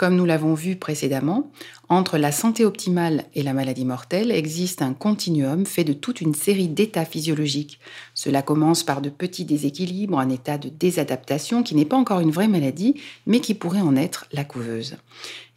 Comme 0.00 0.16
nous 0.16 0.24
l'avons 0.24 0.54
vu 0.54 0.76
précédemment, 0.76 1.50
entre 1.90 2.16
la 2.16 2.32
santé 2.32 2.64
optimale 2.64 3.26
et 3.34 3.42
la 3.42 3.52
maladie 3.52 3.84
mortelle 3.84 4.32
existe 4.32 4.80
un 4.80 4.94
continuum 4.94 5.66
fait 5.66 5.84
de 5.84 5.92
toute 5.92 6.22
une 6.22 6.32
série 6.32 6.68
d'états 6.68 7.04
physiologiques. 7.04 7.78
Cela 8.14 8.40
commence 8.40 8.82
par 8.82 9.02
de 9.02 9.10
petits 9.10 9.44
déséquilibres, 9.44 10.18
un 10.18 10.30
état 10.30 10.56
de 10.56 10.70
désadaptation 10.70 11.62
qui 11.62 11.74
n'est 11.74 11.84
pas 11.84 11.98
encore 11.98 12.20
une 12.20 12.30
vraie 12.30 12.48
maladie, 12.48 12.98
mais 13.26 13.40
qui 13.40 13.52
pourrait 13.52 13.82
en 13.82 13.94
être 13.94 14.24
la 14.32 14.44
couveuse. 14.44 14.96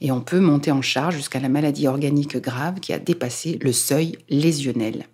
Et 0.01 0.11
on 0.11 0.19
peut 0.19 0.41
monter 0.41 0.73
en 0.73 0.81
charge 0.81 1.15
jusqu'à 1.15 1.39
la 1.39 1.47
maladie 1.47 1.87
organique 1.87 2.35
grave 2.35 2.81
qui 2.81 2.91
a 2.91 2.99
dépassé 2.99 3.57
le 3.61 3.71
seuil 3.71 4.17
lésionnel 4.27 5.05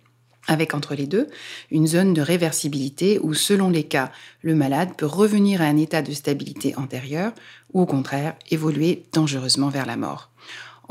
avec 0.46 0.74
entre 0.74 0.94
les 0.94 1.06
deux 1.06 1.28
une 1.70 1.86
zone 1.86 2.14
de 2.14 2.22
réversibilité 2.22 3.18
où, 3.22 3.34
selon 3.34 3.70
les 3.70 3.84
cas, 3.84 4.10
le 4.42 4.54
malade 4.54 4.90
peut 4.96 5.06
revenir 5.06 5.62
à 5.62 5.66
un 5.66 5.76
état 5.76 6.02
de 6.02 6.12
stabilité 6.12 6.74
antérieur 6.76 7.32
ou 7.72 7.82
au 7.82 7.86
contraire 7.86 8.34
évoluer 8.50 9.04
dangereusement 9.12 9.68
vers 9.68 9.86
la 9.86 9.96
mort. 9.96 10.30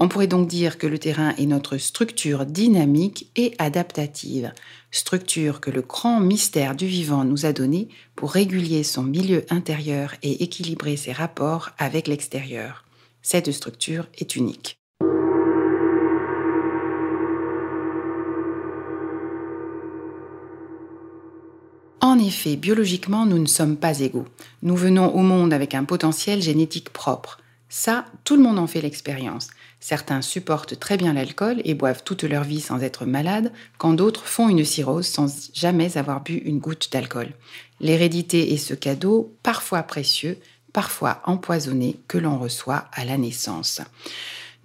On 0.01 0.07
pourrait 0.07 0.27
donc 0.27 0.47
dire 0.47 0.77
que 0.77 0.87
le 0.87 0.97
terrain 0.97 1.35
est 1.35 1.45
notre 1.45 1.77
structure 1.77 2.45
dynamique 2.45 3.29
et 3.35 3.53
adaptative, 3.59 4.53
structure 4.91 5.59
que 5.59 5.71
le 5.71 5.81
grand 5.81 6.21
mystère 6.21 6.73
du 6.73 6.87
vivant 6.87 7.25
nous 7.25 7.45
a 7.45 7.51
donnée 7.51 7.89
pour 8.15 8.31
réguler 8.31 8.83
son 8.83 9.03
milieu 9.03 9.45
intérieur 9.49 10.15
et 10.23 10.41
équilibrer 10.41 10.95
ses 10.95 11.11
rapports 11.11 11.71
avec 11.77 12.07
l'extérieur. 12.07 12.85
Cette 13.21 13.51
structure 13.51 14.07
est 14.17 14.37
unique. 14.37 14.78
En 22.19 22.21
effet, 22.21 22.57
biologiquement, 22.57 23.25
nous 23.25 23.39
ne 23.39 23.45
sommes 23.45 23.77
pas 23.77 24.01
égaux. 24.01 24.25
Nous 24.61 24.75
venons 24.75 25.15
au 25.15 25.19
monde 25.19 25.53
avec 25.53 25.73
un 25.73 25.85
potentiel 25.85 26.41
génétique 26.41 26.89
propre. 26.89 27.39
Ça, 27.69 28.03
tout 28.25 28.35
le 28.35 28.43
monde 28.43 28.59
en 28.59 28.67
fait 28.67 28.81
l'expérience. 28.81 29.47
Certains 29.79 30.21
supportent 30.21 30.77
très 30.77 30.97
bien 30.97 31.13
l'alcool 31.13 31.61
et 31.63 31.75
boivent 31.75 32.03
toute 32.03 32.23
leur 32.23 32.43
vie 32.43 32.59
sans 32.59 32.81
être 32.81 33.05
malades, 33.05 33.53
quand 33.77 33.93
d'autres 33.93 34.25
font 34.25 34.49
une 34.49 34.65
cirrhose 34.65 35.07
sans 35.07 35.49
jamais 35.53 35.97
avoir 35.97 36.21
bu 36.21 36.33
une 36.43 36.59
goutte 36.59 36.89
d'alcool. 36.91 37.29
L'hérédité 37.79 38.53
est 38.53 38.57
ce 38.57 38.73
cadeau, 38.73 39.33
parfois 39.41 39.83
précieux, 39.83 40.37
parfois 40.73 41.21
empoisonné, 41.23 42.01
que 42.09 42.17
l'on 42.17 42.37
reçoit 42.37 42.89
à 42.91 43.05
la 43.05 43.17
naissance. 43.17 43.79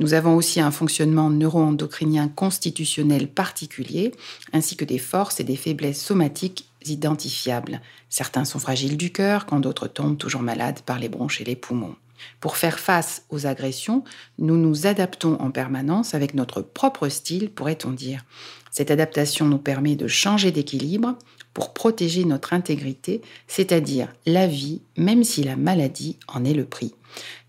Nous 0.00 0.14
avons 0.14 0.34
aussi 0.34 0.60
un 0.60 0.72
fonctionnement 0.72 1.30
neuro-endocrinien 1.30 2.28
constitutionnel 2.28 3.28
particulier, 3.28 4.12
ainsi 4.52 4.76
que 4.76 4.84
des 4.84 4.98
forces 4.98 5.38
et 5.38 5.44
des 5.44 5.56
faiblesses 5.56 6.02
somatiques 6.02 6.68
identifiables. 6.84 7.80
Certains 8.10 8.44
sont 8.44 8.58
fragiles 8.58 8.96
du 8.96 9.12
cœur, 9.12 9.46
quand 9.46 9.60
d'autres 9.60 9.86
tombent 9.86 10.18
toujours 10.18 10.42
malades 10.42 10.80
par 10.80 10.98
les 10.98 11.08
bronches 11.08 11.40
et 11.40 11.44
les 11.44 11.56
poumons. 11.56 11.94
Pour 12.40 12.56
faire 12.56 12.78
face 12.78 13.24
aux 13.30 13.46
agressions, 13.46 14.02
nous 14.38 14.56
nous 14.56 14.86
adaptons 14.86 15.36
en 15.40 15.50
permanence 15.50 16.14
avec 16.14 16.34
notre 16.34 16.62
propre 16.62 17.08
style, 17.08 17.50
pourrait-on 17.50 17.90
dire. 17.90 18.24
Cette 18.70 18.90
adaptation 18.90 19.46
nous 19.46 19.58
permet 19.58 19.94
de 19.94 20.08
changer 20.08 20.50
d'équilibre 20.50 21.16
pour 21.52 21.72
protéger 21.72 22.24
notre 22.24 22.52
intégrité, 22.52 23.22
c'est-à-dire 23.46 24.08
la 24.26 24.46
vie, 24.46 24.80
même 24.96 25.22
si 25.22 25.44
la 25.44 25.56
maladie 25.56 26.18
en 26.26 26.44
est 26.44 26.54
le 26.54 26.64
prix. 26.64 26.94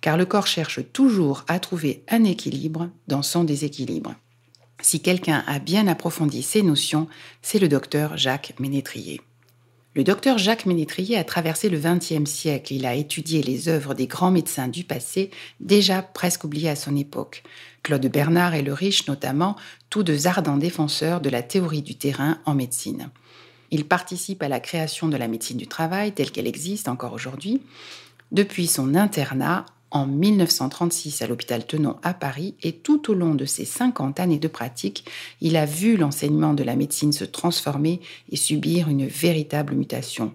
Car 0.06 0.18
le 0.18 0.28
corps 0.28 0.46
cherche 0.46 0.82
toujours 0.94 1.46
à 1.48 1.58
trouver 1.58 2.04
un 2.10 2.26
équilibre 2.26 2.92
dans 3.08 3.24
son 3.24 3.44
déséquilibre. 3.44 4.14
Si 4.80 5.02
quelqu'un 5.02 5.44
a 5.48 5.58
bien 5.58 5.88
approfondi 5.88 6.44
ces 6.44 6.62
notions, 6.62 7.08
c'est 7.42 7.58
le 7.58 7.68
docteur 7.68 8.16
Jacques 8.16 8.54
Ménétrier. 8.60 9.20
Le 9.96 10.04
docteur 10.04 10.38
Jacques 10.38 10.68
Ménétrier 10.68 11.18
a 11.18 11.24
traversé 11.24 11.70
le 11.70 11.80
XXe 11.80 12.30
siècle. 12.30 12.76
Il 12.76 12.86
a 12.86 12.94
étudié 12.94 13.42
les 13.42 13.68
œuvres 13.68 13.96
des 13.96 14.06
grands 14.06 14.30
médecins 14.30 14.68
du 14.68 14.84
passé, 14.84 15.32
déjà 15.60 16.04
presque 16.04 16.44
oubliés 16.44 16.70
à 16.70 16.76
son 16.76 16.96
époque. 16.96 17.42
Claude 17.82 18.06
Bernard 18.06 18.54
et 18.54 18.62
Le 18.62 18.74
Riche 18.74 19.08
notamment, 19.08 19.56
tous 19.90 20.04
deux 20.04 20.28
ardents 20.28 20.58
défenseurs 20.58 21.20
de 21.20 21.32
la 21.32 21.42
théorie 21.42 21.82
du 21.82 21.96
terrain 21.96 22.38
en 22.46 22.54
médecine. 22.54 23.10
Il 23.72 23.88
participe 23.88 24.44
à 24.44 24.50
la 24.50 24.60
création 24.60 25.08
de 25.08 25.18
la 25.18 25.28
médecine 25.28 25.58
du 25.58 25.66
travail 25.66 26.12
telle 26.12 26.30
qu'elle 26.30 26.46
existe 26.46 26.90
encore 26.90 27.14
aujourd'hui. 27.14 27.64
Depuis 28.32 28.68
son 28.68 28.94
internat, 28.94 29.66
en 29.96 30.08
1936 30.08 31.22
à 31.22 31.28
l'hôpital 31.28 31.66
Tenon 31.66 31.96
à 32.04 32.14
Paris 32.14 32.56
et 32.62 32.74
tout 32.74 33.10
au 33.10 33.14
long 33.14 33.34
de 33.34 33.46
ses 33.46 33.64
50 33.64 34.20
années 34.20 34.40
de 34.40 34.50
pratique, 34.50 35.06
il 35.40 35.56
a 35.56 35.66
vu 35.66 35.96
l'enseignement 35.96 36.54
de 36.54 36.64
la 36.64 36.76
médecine 36.76 37.14
se 37.14 37.24
transformer 37.24 38.02
et 38.30 38.36
subir 38.36 38.90
une 38.90 39.08
véritable 39.08 39.74
mutation. 39.74 40.34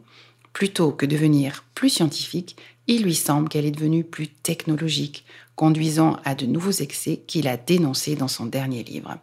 Plutôt 0.55 0.93
que 0.93 1.05
devenir 1.05 1.67
plus 1.75 1.91
scientifique, 1.91 2.57
il 2.87 3.03
lui 3.03 3.15
semble 3.15 3.51
qu'elle 3.51 3.67
est 3.67 3.71
devenue 3.71 4.03
plus 4.03 4.29
technologique, 4.29 5.27
conduisant 5.57 6.17
à 6.25 6.35
de 6.35 6.47
nouveaux 6.47 6.71
excès 6.71 7.23
qu'il 7.27 7.47
a 7.47 7.59
dénoncés 7.59 8.17
dans 8.17 8.29
son 8.29 8.47
dernier 8.47 8.83
livre. 8.83 9.19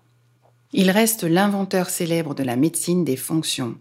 Il 0.72 0.92
reste 0.92 1.24
l'inventeur 1.24 1.90
célèbre 1.90 2.36
de 2.36 2.44
la 2.44 2.58
médecine 2.58 3.04
des 3.04 3.18
fonctions. 3.18 3.76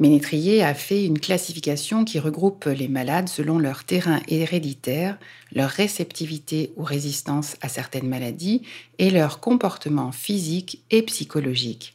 Ménétrier 0.00 0.64
a 0.64 0.72
fait 0.72 1.04
une 1.04 1.20
classification 1.20 2.06
qui 2.06 2.18
regroupe 2.18 2.64
les 2.64 2.88
malades 2.88 3.28
selon 3.28 3.58
leur 3.58 3.84
terrain 3.84 4.20
héréditaire, 4.28 5.18
leur 5.52 5.68
réceptivité 5.68 6.72
ou 6.76 6.84
résistance 6.84 7.58
à 7.60 7.68
certaines 7.68 8.08
maladies 8.08 8.62
et 8.98 9.10
leur 9.10 9.40
comportement 9.40 10.10
physique 10.10 10.82
et 10.90 11.02
psychologique. 11.02 11.92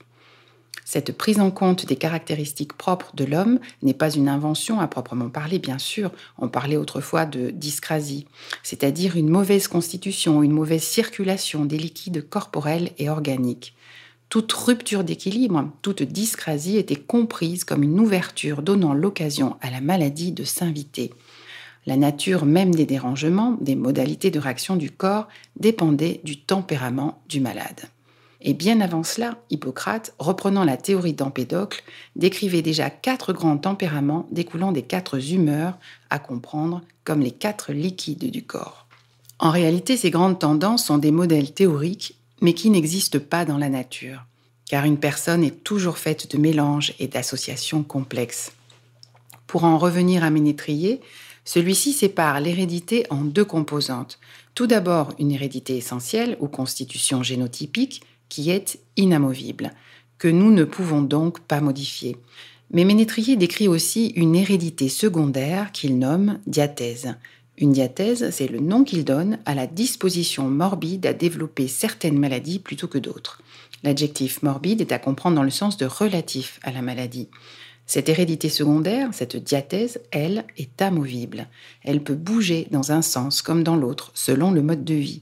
Cette 0.85 1.17
prise 1.17 1.39
en 1.39 1.49
compte 1.49 1.87
des 1.87 1.95
caractéristiques 1.95 2.73
propres 2.73 3.15
de 3.15 3.25
l'homme 3.25 3.57
n'est 3.81 3.95
pas 3.95 4.11
une 4.11 4.29
invention 4.29 4.79
à 4.79 4.87
proprement 4.87 5.29
parler, 5.29 5.57
bien 5.57 5.79
sûr. 5.79 6.11
On 6.37 6.47
parlait 6.47 6.77
autrefois 6.77 7.25
de 7.25 7.49
dyscrasie, 7.49 8.27
c'est-à-dire 8.61 9.17
une 9.17 9.29
mauvaise 9.29 9.67
constitution, 9.67 10.43
une 10.43 10.51
mauvaise 10.51 10.83
circulation 10.83 11.65
des 11.65 11.79
liquides 11.79 12.29
corporels 12.29 12.91
et 12.99 13.09
organiques. 13.09 13.73
Toute 14.29 14.51
rupture 14.51 15.03
d'équilibre, 15.03 15.69
toute 15.81 16.03
dyscrasie 16.03 16.77
était 16.77 16.95
comprise 16.95 17.63
comme 17.63 17.83
une 17.83 17.99
ouverture 17.99 18.61
donnant 18.61 18.93
l'occasion 18.93 19.55
à 19.61 19.69
la 19.69 19.81
maladie 19.81 20.31
de 20.31 20.43
s'inviter. 20.43 21.13
La 21.85 21.95
nature 21.97 22.45
même 22.45 22.73
des 22.73 22.85
dérangements, 22.85 23.57
des 23.61 23.75
modalités 23.75 24.31
de 24.31 24.39
réaction 24.39 24.75
du 24.75 24.89
corps, 24.89 25.27
dépendait 25.59 26.21
du 26.23 26.41
tempérament 26.41 27.21
du 27.29 27.39
malade. 27.39 27.89
Et 28.41 28.53
bien 28.53 28.81
avant 28.81 29.03
cela, 29.03 29.37
Hippocrate, 29.49 30.13
reprenant 30.19 30.63
la 30.63 30.77
théorie 30.77 31.13
d'Empédocle, 31.13 31.83
décrivait 32.15 32.61
déjà 32.61 32.89
quatre 32.89 33.33
grands 33.33 33.57
tempéraments 33.57 34.27
découlant 34.31 34.71
des 34.71 34.83
quatre 34.83 35.31
humeurs 35.31 35.77
à 36.09 36.19
comprendre 36.19 36.81
comme 37.03 37.21
les 37.21 37.31
quatre 37.31 37.71
liquides 37.71 38.29
du 38.29 38.43
corps. 38.43 38.87
En 39.39 39.51
réalité, 39.51 39.97
ces 39.97 40.11
grandes 40.11 40.39
tendances 40.39 40.85
sont 40.85 40.97
des 40.97 41.11
modèles 41.11 41.53
théoriques 41.53 42.17
mais 42.41 42.53
qui 42.53 42.69
n'existe 42.69 43.19
pas 43.19 43.45
dans 43.45 43.57
la 43.57 43.69
nature, 43.69 44.25
car 44.69 44.85
une 44.85 44.97
personne 44.97 45.43
est 45.43 45.63
toujours 45.63 45.97
faite 45.97 46.31
de 46.31 46.37
mélanges 46.37 46.93
et 46.99 47.07
d'associations 47.07 47.83
complexes. 47.83 48.51
Pour 49.47 49.63
en 49.63 49.77
revenir 49.77 50.23
à 50.23 50.29
Ménétrier, 50.29 51.01
celui-ci 51.45 51.93
sépare 51.93 52.39
l'hérédité 52.39 53.05
en 53.09 53.21
deux 53.21 53.45
composantes. 53.45 54.19
Tout 54.55 54.67
d'abord 54.67 55.13
une 55.19 55.31
hérédité 55.31 55.77
essentielle 55.77 56.37
ou 56.39 56.47
constitution 56.47 57.21
génotypique 57.21 58.01
qui 58.29 58.49
est 58.49 58.79
inamovible, 58.97 59.71
que 60.17 60.27
nous 60.27 60.51
ne 60.51 60.63
pouvons 60.63 61.01
donc 61.01 61.39
pas 61.41 61.61
modifier. 61.61 62.17
Mais 62.71 62.83
Ménétrier 62.83 63.35
décrit 63.35 63.67
aussi 63.67 64.07
une 64.15 64.35
hérédité 64.35 64.89
secondaire 64.89 65.71
qu'il 65.71 65.99
nomme 65.99 66.39
diathèse, 66.47 67.13
une 67.57 67.71
diathèse, 67.71 68.29
c'est 68.31 68.47
le 68.47 68.59
nom 68.59 68.83
qu'il 68.83 69.05
donne 69.05 69.39
à 69.45 69.55
la 69.55 69.65
disposition 69.65 70.49
morbide 70.49 71.05
à 71.05 71.13
développer 71.13 71.67
certaines 71.67 72.19
maladies 72.19 72.59
plutôt 72.59 72.87
que 72.87 72.97
d'autres. 72.97 73.41
L'adjectif 73.83 74.43
morbide 74.43 74.81
est 74.81 74.91
à 74.91 74.99
comprendre 74.99 75.37
dans 75.37 75.43
le 75.43 75.49
sens 75.49 75.77
de 75.77 75.85
relatif 75.85 76.59
à 76.63 76.71
la 76.71 76.81
maladie. 76.81 77.29
Cette 77.85 78.09
hérédité 78.09 78.49
secondaire, 78.49 79.09
cette 79.13 79.37
diathèse, 79.37 80.01
elle, 80.11 80.45
est 80.57 80.81
amovible. 80.81 81.47
Elle 81.83 82.03
peut 82.03 82.15
bouger 82.15 82.67
dans 82.71 82.91
un 82.91 83.01
sens 83.01 83.41
comme 83.41 83.63
dans 83.63 83.75
l'autre, 83.75 84.11
selon 84.15 84.51
le 84.51 84.63
mode 84.63 84.83
de 84.83 84.95
vie. 84.95 85.21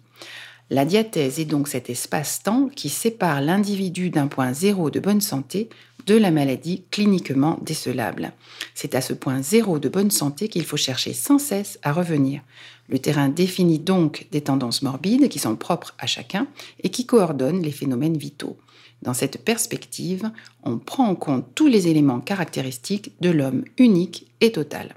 La 0.69 0.85
diathèse 0.85 1.39
est 1.39 1.45
donc 1.45 1.67
cet 1.67 1.89
espace-temps 1.89 2.69
qui 2.73 2.89
sépare 2.89 3.41
l'individu 3.41 4.09
d'un 4.09 4.27
point 4.27 4.53
zéro 4.53 4.89
de 4.89 4.99
bonne 4.99 5.21
santé 5.21 5.69
de 6.05 6.15
la 6.15 6.31
maladie 6.31 6.83
cliniquement 6.91 7.59
décelable. 7.61 8.33
C'est 8.73 8.95
à 8.95 9.01
ce 9.01 9.13
point 9.13 9.41
zéro 9.41 9.79
de 9.79 9.89
bonne 9.89 10.11
santé 10.11 10.47
qu'il 10.47 10.65
faut 10.65 10.77
chercher 10.77 11.13
sans 11.13 11.39
cesse 11.39 11.79
à 11.83 11.91
revenir. 11.91 12.41
Le 12.89 12.99
terrain 12.99 13.29
définit 13.29 13.79
donc 13.79 14.27
des 14.31 14.41
tendances 14.41 14.81
morbides 14.81 15.29
qui 15.29 15.39
sont 15.39 15.55
propres 15.55 15.95
à 15.99 16.07
chacun 16.07 16.47
et 16.83 16.89
qui 16.89 17.05
coordonnent 17.05 17.61
les 17.61 17.71
phénomènes 17.71 18.17
vitaux. 18.17 18.57
Dans 19.01 19.13
cette 19.13 19.43
perspective, 19.43 20.31
on 20.63 20.77
prend 20.77 21.07
en 21.07 21.15
compte 21.15 21.45
tous 21.55 21.67
les 21.67 21.87
éléments 21.87 22.21
caractéristiques 22.21 23.13
de 23.19 23.29
l'homme 23.29 23.63
unique 23.77 24.27
et 24.41 24.51
total. 24.51 24.95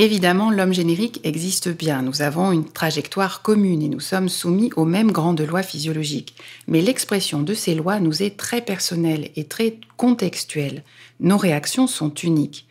Évidemment, 0.00 0.52
l'homme 0.52 0.72
générique 0.72 1.18
existe 1.24 1.68
bien. 1.68 2.02
Nous 2.02 2.22
avons 2.22 2.52
une 2.52 2.70
trajectoire 2.70 3.42
commune 3.42 3.82
et 3.82 3.88
nous 3.88 3.98
sommes 3.98 4.28
soumis 4.28 4.70
aux 4.76 4.84
mêmes 4.84 5.10
grandes 5.10 5.40
lois 5.40 5.64
physiologiques. 5.64 6.36
Mais 6.68 6.80
l'expression 6.80 7.42
de 7.42 7.52
ces 7.52 7.74
lois 7.74 7.98
nous 7.98 8.22
est 8.22 8.36
très 8.36 8.60
personnelle 8.60 9.30
et 9.34 9.42
très 9.46 9.80
contextuelle. 9.96 10.84
Nos 11.18 11.36
réactions 11.36 11.88
sont 11.88 12.14
uniques. 12.14 12.68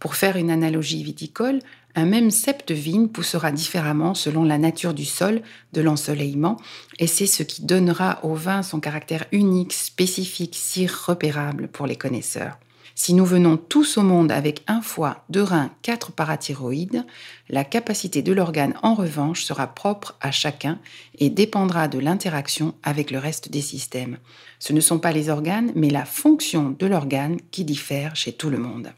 Pour 0.00 0.16
faire 0.16 0.36
une 0.36 0.50
analogie 0.50 1.04
viticole, 1.04 1.60
un 1.94 2.04
même 2.04 2.32
cep 2.32 2.66
de 2.66 2.74
vigne 2.74 3.06
poussera 3.06 3.52
différemment 3.52 4.14
selon 4.14 4.42
la 4.42 4.58
nature 4.58 4.92
du 4.92 5.04
sol, 5.04 5.42
de 5.72 5.80
l'ensoleillement, 5.80 6.56
et 6.98 7.06
c'est 7.06 7.26
ce 7.26 7.44
qui 7.44 7.62
donnera 7.62 8.18
au 8.24 8.34
vin 8.34 8.64
son 8.64 8.80
caractère 8.80 9.26
unique, 9.30 9.72
spécifique, 9.72 10.56
si 10.60 10.88
repérable 10.88 11.68
pour 11.68 11.86
les 11.86 11.96
connaisseurs. 11.96 12.58
Si 12.98 13.12
nous 13.12 13.26
venons 13.26 13.58
tous 13.58 13.98
au 13.98 14.02
monde 14.02 14.32
avec 14.32 14.62
un 14.66 14.80
foie, 14.80 15.22
deux 15.28 15.42
reins, 15.42 15.70
quatre 15.82 16.12
parathyroïdes, 16.12 17.04
la 17.50 17.62
capacité 17.62 18.22
de 18.22 18.32
l'organe 18.32 18.72
en 18.82 18.94
revanche 18.94 19.44
sera 19.44 19.66
propre 19.66 20.16
à 20.22 20.30
chacun 20.30 20.78
et 21.18 21.28
dépendra 21.28 21.88
de 21.88 21.98
l'interaction 21.98 22.74
avec 22.82 23.10
le 23.10 23.18
reste 23.18 23.50
des 23.50 23.60
systèmes. 23.60 24.16
Ce 24.58 24.72
ne 24.72 24.80
sont 24.80 24.98
pas 24.98 25.12
les 25.12 25.28
organes, 25.28 25.72
mais 25.74 25.90
la 25.90 26.06
fonction 26.06 26.74
de 26.76 26.86
l'organe 26.86 27.36
qui 27.50 27.66
diffère 27.66 28.16
chez 28.16 28.32
tout 28.32 28.48
le 28.48 28.58
monde. 28.58 28.90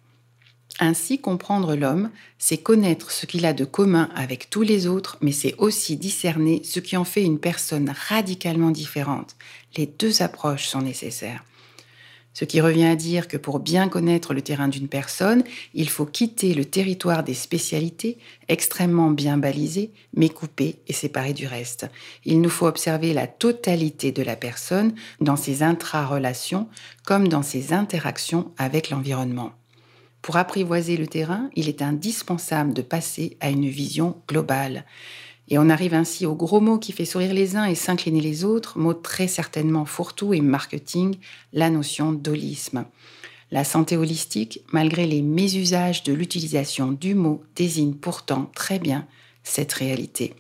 Ainsi, 0.79 1.19
comprendre 1.19 1.75
l'homme, 1.75 2.11
c'est 2.39 2.59
connaître 2.59 3.11
ce 3.11 3.27
qu'il 3.27 3.45
a 3.47 3.53
de 3.53 3.65
commun 3.65 4.11
avec 4.15 4.49
tous 4.49 4.63
les 4.63 4.87
autres, 4.87 5.19
mais 5.23 5.33
c'est 5.33 5.57
aussi 5.59 5.97
discerner 5.97 6.63
ce 6.63 6.79
qui 6.79 6.97
en 6.97 7.05
fait 7.05 7.25
une 7.25 7.41
personne 7.41 7.93
radicalement 8.09 8.71
différente. 8.71 9.35
Les 9.77 9.87
deux 9.87 10.23
approches 10.23 10.69
sont 10.69 10.83
nécessaires. 10.83 11.43
Ce 12.39 12.45
qui 12.45 12.61
revient 12.61 12.85
à 12.85 12.95
dire 12.95 13.27
que 13.27 13.37
pour 13.37 13.59
bien 13.59 13.89
connaître 13.89 14.33
le 14.33 14.43
terrain 14.43 14.69
d'une 14.69 14.87
personne, 14.87 15.43
il 15.75 15.89
faut 15.89 16.07
quitter 16.07 16.55
le 16.55 16.65
territoire 16.65 17.25
des 17.25 17.35
spécialités, 17.35 18.17
extrêmement 18.47 19.11
bien 19.11 19.39
balisé, 19.39 19.91
mais 20.15 20.29
coupé 20.29 20.77
et 20.87 20.93
séparé 20.93 21.33
du 21.33 21.49
reste. 21.49 21.91
Il 22.25 22.41
nous 22.41 22.49
faut 22.49 22.69
observer 22.69 23.13
la 23.13 23.27
totalité 23.27 24.13
de 24.13 24.23
la 24.23 24.37
personne 24.37 24.95
dans 25.21 25.35
ses 25.35 25.65
intra-relations 25.65 26.69
comme 27.05 27.27
dans 27.27 27.43
ses 27.43 27.73
interactions 27.73 28.53
avec 28.57 28.91
l'environnement. 28.91 29.51
Pour 30.23 30.37
apprivoiser 30.37 30.97
le 30.97 31.09
terrain, 31.09 31.51
il 31.57 31.69
est 31.69 31.83
indispensable 31.83 32.73
de 32.73 32.83
passer 32.83 33.37
à 33.41 33.51
une 33.51 33.69
vision 33.69 34.15
globale. 34.29 34.85
Et 35.51 35.59
on 35.59 35.71
arrive 35.71 35.95
ainsi 35.95 36.27
au 36.27 36.35
gros 36.35 36.61
mot 36.61 36.79
qui 36.79 36.93
fait 36.93 37.05
sourire 37.05 37.33
les 37.33 37.57
uns 37.57 37.65
et 37.65 37.75
s'incliner 37.75 38.21
les 38.21 38.45
autres, 38.45 38.79
mot 38.79 38.95
très 38.95 39.29
certainement 39.29 39.87
fourre-tout 39.87 40.35
et 40.35 40.41
marketing, 40.41 41.17
la 41.53 41.71
notion 41.71 42.13
d'holisme. 42.13 42.85
La 43.51 43.65
santé 43.65 43.97
holistique, 43.97 44.61
malgré 44.73 45.07
les 45.07 45.23
mésusages 45.23 46.03
de 46.03 46.13
l'utilisation 46.13 46.93
du 46.93 47.15
mot, 47.15 47.43
désigne 47.57 47.95
pourtant 47.95 48.51
très 48.55 48.79
bien 48.79 49.07
cette 49.43 49.73
réalité. 49.73 50.35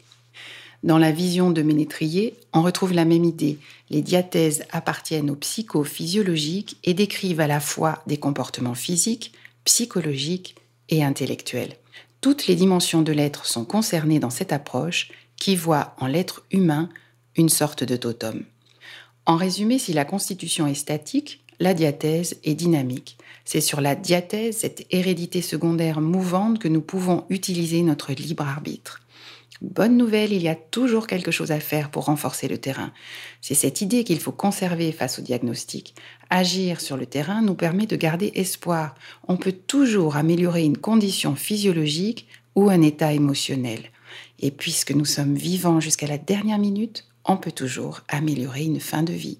Dans 0.85 0.99
la 0.99 1.11
vision 1.11 1.51
de 1.51 1.63
Ménétrier, 1.63 2.35
on 2.53 2.63
retrouve 2.63 2.93
la 2.93 3.07
même 3.07 3.25
idée. 3.25 3.59
Les 3.91 4.03
diathèses 4.03 4.63
appartiennent 4.71 5.31
au 5.31 5.35
psychophysiologique 5.35 6.77
et 6.85 6.95
décrivent 6.95 7.41
à 7.41 7.49
la 7.49 7.61
fois 7.61 8.03
des 8.07 8.19
comportements 8.19 8.75
physiques, 8.75 9.33
psychologiques 9.65 10.55
et 10.91 11.03
intellectuels. 11.03 11.75
Toutes 12.21 12.49
les 12.49 12.57
dimensions 12.57 13.03
de 13.03 13.13
l'être 13.13 13.47
sont 13.47 13.65
concernées 13.65 14.19
dans 14.19 14.31
cette 14.31 14.53
approche 14.53 15.11
qui 15.37 15.55
voit 15.55 15.95
en 15.99 16.09
l'être 16.09 16.45
humain 16.51 16.89
une 17.37 17.49
sorte 17.49 17.85
de 17.85 17.97
totem. 17.97 18.45
En 19.25 19.37
résumé, 19.37 19.79
si 19.79 19.93
la 19.93 20.05
constitution 20.05 20.67
est 20.67 20.75
statique, 20.75 21.45
la 21.61 21.75
diathèse 21.75 22.37
est 22.43 22.55
dynamique. 22.55 23.19
C'est 23.45 23.61
sur 23.61 23.81
la 23.81 23.95
diathèse, 23.95 24.59
cette 24.59 24.87
hérédité 24.91 25.43
secondaire 25.43 26.01
mouvante, 26.01 26.59
que 26.59 26.69
nous 26.69 26.81
pouvons 26.81 27.25
utiliser 27.31 27.83
notre 27.83 28.13
libre 28.13 28.45
arbitre. 28.45 29.01
Bonne 29.61 29.97
nouvelle, 29.97 30.33
il 30.33 30.43
y 30.43 30.49
a 30.49 30.55
toujours 30.55 31.09
quelque 31.09 31.33
chose 31.33 31.51
à 31.51 31.59
faire 31.59 31.91
pour 31.91 32.05
renforcer 32.05 32.47
le 32.47 32.59
terrain. 32.59 32.93
C'est 33.41 33.55
cette 33.55 33.81
idée 33.81 34.05
qu'il 34.05 34.21
faut 34.21 34.33
conserver 34.33 34.93
face 34.93 35.19
au 35.19 35.23
diagnostic. 35.23 35.95
Agir 36.31 36.81
sur 36.81 36.97
le 36.97 37.07
terrain 37.07 37.41
nous 37.41 37.55
permet 37.55 37.87
de 37.87 37.97
garder 37.97 38.33
espoir. 38.35 38.95
On 39.29 39.37
peut 39.37 39.53
toujours 39.53 40.17
améliorer 40.17 40.65
une 40.65 40.77
condition 40.77 41.35
physiologique 41.35 42.29
ou 42.55 42.69
un 42.69 42.83
état 42.83 43.13
émotionnel. 43.13 43.91
Et 44.41 44.51
puisque 44.51 44.93
nous 44.93 45.07
sommes 45.07 45.35
vivants 45.35 45.81
jusqu'à 45.81 46.07
la 46.07 46.19
dernière 46.19 46.59
minute, 46.59 47.07
on 47.25 47.37
peut 47.37 47.53
toujours 47.53 48.03
améliorer 48.09 48.65
une 48.65 48.81
fin 48.81 49.03
de 49.03 49.13
vie. 49.13 49.39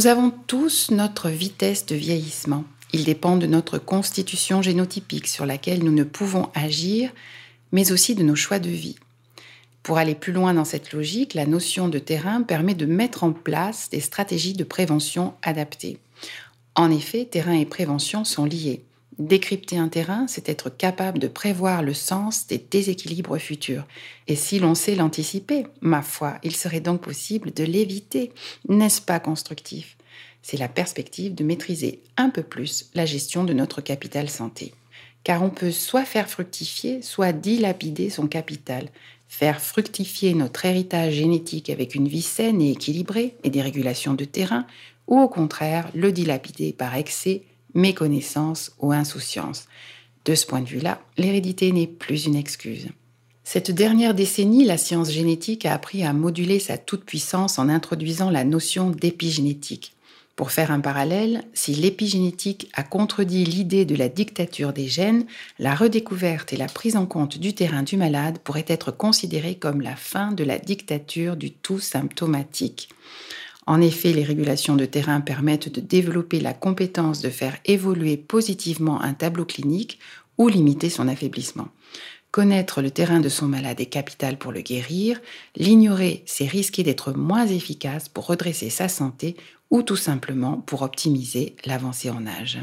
Nous 0.00 0.06
avons 0.06 0.30
tous 0.30 0.90
notre 0.90 1.28
vitesse 1.28 1.84
de 1.84 1.94
vieillissement. 1.94 2.64
Il 2.94 3.04
dépend 3.04 3.36
de 3.36 3.44
notre 3.44 3.76
constitution 3.76 4.62
génotypique 4.62 5.26
sur 5.26 5.44
laquelle 5.44 5.84
nous 5.84 5.92
ne 5.92 6.04
pouvons 6.04 6.48
agir, 6.54 7.12
mais 7.70 7.92
aussi 7.92 8.14
de 8.14 8.22
nos 8.22 8.34
choix 8.34 8.58
de 8.58 8.70
vie. 8.70 8.96
Pour 9.82 9.98
aller 9.98 10.14
plus 10.14 10.32
loin 10.32 10.54
dans 10.54 10.64
cette 10.64 10.94
logique, 10.94 11.34
la 11.34 11.44
notion 11.44 11.88
de 11.88 11.98
terrain 11.98 12.40
permet 12.40 12.72
de 12.72 12.86
mettre 12.86 13.24
en 13.24 13.32
place 13.32 13.90
des 13.90 14.00
stratégies 14.00 14.54
de 14.54 14.64
prévention 14.64 15.34
adaptées. 15.42 15.98
En 16.76 16.90
effet, 16.90 17.26
terrain 17.26 17.52
et 17.52 17.66
prévention 17.66 18.24
sont 18.24 18.46
liés. 18.46 18.82
Décrypter 19.20 19.76
un 19.76 19.88
terrain, 19.88 20.24
c'est 20.28 20.48
être 20.48 20.70
capable 20.70 21.18
de 21.18 21.28
prévoir 21.28 21.82
le 21.82 21.92
sens 21.92 22.46
des 22.46 22.56
déséquilibres 22.56 23.36
futurs. 23.36 23.86
Et 24.28 24.34
si 24.34 24.58
l'on 24.58 24.74
sait 24.74 24.94
l'anticiper, 24.94 25.66
ma 25.82 26.00
foi, 26.00 26.38
il 26.42 26.56
serait 26.56 26.80
donc 26.80 27.02
possible 27.02 27.52
de 27.52 27.62
l'éviter. 27.62 28.32
N'est-ce 28.70 29.02
pas 29.02 29.20
constructif? 29.20 29.98
C'est 30.40 30.56
la 30.56 30.68
perspective 30.68 31.34
de 31.34 31.44
maîtriser 31.44 32.00
un 32.16 32.30
peu 32.30 32.42
plus 32.42 32.88
la 32.94 33.04
gestion 33.04 33.44
de 33.44 33.52
notre 33.52 33.82
capital 33.82 34.30
santé. 34.30 34.72
Car 35.22 35.42
on 35.42 35.50
peut 35.50 35.70
soit 35.70 36.06
faire 36.06 36.30
fructifier, 36.30 37.02
soit 37.02 37.34
dilapider 37.34 38.08
son 38.08 38.26
capital. 38.26 38.88
Faire 39.28 39.60
fructifier 39.60 40.32
notre 40.32 40.64
héritage 40.64 41.12
génétique 41.12 41.68
avec 41.68 41.94
une 41.94 42.08
vie 42.08 42.22
saine 42.22 42.62
et 42.62 42.70
équilibrée 42.70 43.36
et 43.44 43.50
des 43.50 43.60
régulations 43.60 44.14
de 44.14 44.24
terrain, 44.24 44.66
ou 45.08 45.20
au 45.20 45.28
contraire 45.28 45.90
le 45.94 46.10
dilapider 46.10 46.72
par 46.72 46.96
excès 46.96 47.42
méconnaissance 47.74 48.72
ou 48.78 48.92
insouciance. 48.92 49.66
De 50.24 50.34
ce 50.34 50.46
point 50.46 50.60
de 50.60 50.68
vue-là, 50.68 51.00
l'hérédité 51.16 51.72
n'est 51.72 51.86
plus 51.86 52.26
une 52.26 52.36
excuse. 52.36 52.88
Cette 53.44 53.70
dernière 53.70 54.14
décennie, 54.14 54.64
la 54.64 54.78
science 54.78 55.10
génétique 55.10 55.66
a 55.66 55.74
appris 55.74 56.04
à 56.04 56.12
moduler 56.12 56.60
sa 56.60 56.78
toute-puissance 56.78 57.58
en 57.58 57.68
introduisant 57.68 58.30
la 58.30 58.44
notion 58.44 58.90
d'épigénétique. 58.90 59.94
Pour 60.36 60.52
faire 60.52 60.70
un 60.70 60.80
parallèle, 60.80 61.42
si 61.52 61.74
l'épigénétique 61.74 62.70
a 62.72 62.82
contredit 62.82 63.44
l'idée 63.44 63.84
de 63.84 63.94
la 63.94 64.08
dictature 64.08 64.72
des 64.72 64.88
gènes, 64.88 65.26
la 65.58 65.74
redécouverte 65.74 66.52
et 66.52 66.56
la 66.56 66.66
prise 66.66 66.96
en 66.96 67.04
compte 67.04 67.36
du 67.36 67.52
terrain 67.52 67.82
du 67.82 67.96
malade 67.96 68.38
pourraient 68.38 68.64
être 68.66 68.90
considérées 68.90 69.56
comme 69.56 69.82
la 69.82 69.96
fin 69.96 70.32
de 70.32 70.44
la 70.44 70.58
dictature 70.58 71.36
du 71.36 71.50
tout 71.50 71.78
symptomatique. 71.78 72.88
En 73.70 73.80
effet, 73.80 74.12
les 74.12 74.24
régulations 74.24 74.74
de 74.74 74.84
terrain 74.84 75.20
permettent 75.20 75.72
de 75.72 75.80
développer 75.80 76.40
la 76.40 76.52
compétence 76.52 77.20
de 77.20 77.30
faire 77.30 77.56
évoluer 77.66 78.16
positivement 78.16 79.00
un 79.00 79.14
tableau 79.14 79.44
clinique 79.44 80.00
ou 80.38 80.48
limiter 80.48 80.90
son 80.90 81.06
affaiblissement. 81.06 81.68
Connaître 82.32 82.82
le 82.82 82.90
terrain 82.90 83.20
de 83.20 83.28
son 83.28 83.46
malade 83.46 83.80
est 83.80 83.86
capital 83.86 84.38
pour 84.38 84.50
le 84.50 84.62
guérir, 84.62 85.20
l'ignorer, 85.54 86.24
c'est 86.26 86.48
risquer 86.48 86.82
d'être 86.82 87.12
moins 87.12 87.46
efficace 87.46 88.08
pour 88.08 88.26
redresser 88.26 88.70
sa 88.70 88.88
santé 88.88 89.36
ou 89.70 89.84
tout 89.84 89.94
simplement 89.94 90.56
pour 90.56 90.82
optimiser 90.82 91.54
l'avancée 91.64 92.10
en 92.10 92.26
âge. 92.26 92.58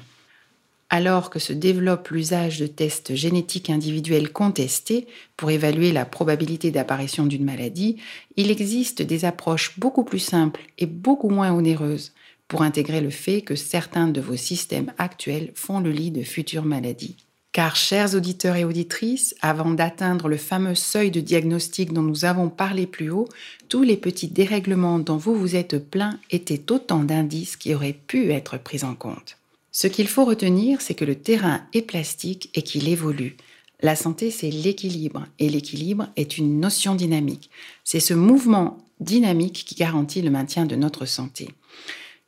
Alors 0.89 1.29
que 1.29 1.39
se 1.39 1.51
développe 1.51 2.09
l'usage 2.09 2.59
de 2.59 2.67
tests 2.67 3.13
génétiques 3.13 3.69
individuels 3.69 4.31
contestés 4.31 5.05
pour 5.35 5.51
évaluer 5.51 5.91
la 5.91 6.05
probabilité 6.05 6.71
d'apparition 6.71 7.25
d'une 7.25 7.43
maladie, 7.43 7.97
il 8.37 8.49
existe 8.51 9.01
des 9.01 9.25
approches 9.25 9.77
beaucoup 9.79 10.05
plus 10.05 10.19
simples 10.19 10.61
et 10.77 10.85
beaucoup 10.85 11.29
moins 11.29 11.51
onéreuses 11.51 12.13
pour 12.47 12.61
intégrer 12.61 13.01
le 13.01 13.09
fait 13.09 13.41
que 13.41 13.55
certains 13.55 14.07
de 14.07 14.21
vos 14.21 14.37
systèmes 14.37 14.93
actuels 14.97 15.51
font 15.55 15.81
le 15.81 15.91
lit 15.91 16.11
de 16.11 16.23
futures 16.23 16.63
maladies. 16.63 17.17
Car, 17.51 17.75
chers 17.75 18.13
auditeurs 18.13 18.55
et 18.55 18.63
auditrices, 18.63 19.35
avant 19.41 19.71
d'atteindre 19.71 20.29
le 20.29 20.37
fameux 20.37 20.75
seuil 20.75 21.11
de 21.11 21.19
diagnostic 21.19 21.91
dont 21.91 22.03
nous 22.03 22.23
avons 22.23 22.49
parlé 22.49 22.85
plus 22.85 23.09
haut, 23.09 23.27
tous 23.67 23.83
les 23.83 23.97
petits 23.97 24.27
dérèglements 24.27 24.99
dont 24.99 25.17
vous 25.17 25.35
vous 25.35 25.55
êtes 25.55 25.89
plein 25.89 26.19
étaient 26.29 26.71
autant 26.71 27.03
d'indices 27.03 27.57
qui 27.57 27.73
auraient 27.73 27.97
pu 28.07 28.31
être 28.31 28.57
pris 28.57 28.83
en 28.83 28.95
compte. 28.95 29.36
Ce 29.79 29.85
qu'il 29.85 30.07
faut 30.07 30.25
retenir, 30.25 30.81
c'est 30.81 30.95
que 30.95 31.05
le 31.05 31.13
terrain 31.13 31.61
est 31.71 31.83
plastique 31.83 32.49
et 32.55 32.63
qu'il 32.63 32.89
évolue. 32.89 33.37
La 33.79 33.95
santé, 33.95 34.31
c'est 34.31 34.49
l'équilibre, 34.49 35.27
et 35.37 35.49
l'équilibre 35.49 36.07
est 36.15 36.39
une 36.39 36.59
notion 36.59 36.95
dynamique. 36.95 37.51
C'est 37.83 37.99
ce 37.99 38.15
mouvement 38.15 38.79
dynamique 38.99 39.65
qui 39.67 39.75
garantit 39.75 40.23
le 40.23 40.31
maintien 40.31 40.65
de 40.65 40.75
notre 40.75 41.05
santé 41.05 41.49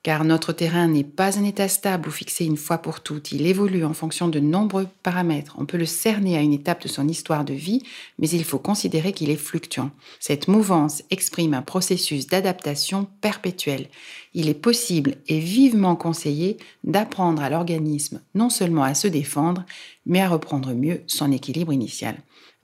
car 0.02 0.24
notre 0.24 0.54
terrain 0.54 0.88
n'est 0.88 1.04
pas 1.04 1.38
un 1.38 1.44
état 1.44 1.68
stable 1.68 2.08
ou 2.08 2.12
fixé 2.12 2.46
une 2.46 2.58
fois 2.58 2.78
pour 2.78 3.02
toutes. 3.02 3.34
Il 3.34 3.46
évolue 3.46 3.84
en 3.84 3.94
fonction 3.94 4.30
de 4.30 4.40
nombreux 4.40 4.88
paramètres. 5.04 5.56
On 5.58 5.66
peut 5.66 5.78
le 5.78 5.86
cerner 5.86 6.38
à 6.38 6.42
une 6.42 6.54
étape 6.54 6.84
de 6.84 6.88
son 6.88 7.08
histoire 7.08 7.44
de 7.44 7.54
vie, 7.54 7.84
mais 8.18 8.30
il 8.30 8.46
faut 8.46 8.60
considérer 8.60 9.12
qu'il 9.12 9.30
est 9.30 9.36
fluctuant. 9.36 9.92
Cette 10.20 10.48
mouvance 10.48 11.04
exprime 11.10 11.54
un 11.54 11.62
processus 11.62 12.28
d'adaptation 12.28 13.08
perpétuel. 13.20 13.88
Il 14.34 14.48
est 14.48 14.54
possible 14.54 15.16
et 15.28 15.40
vivement 15.40 15.98
conseillé 15.98 16.58
d'apprendre 16.86 17.42
à 17.42 17.50
l'organisme 17.50 18.22
non 18.36 18.50
seulement 18.50 18.84
à 18.84 18.94
se 18.94 19.08
défendre, 19.08 19.66
mais 20.06 20.22
à 20.22 20.30
reprendre 20.30 20.74
mieux 20.74 21.02
son 21.08 21.32
équilibre 21.32 21.74
initial. 21.74 22.16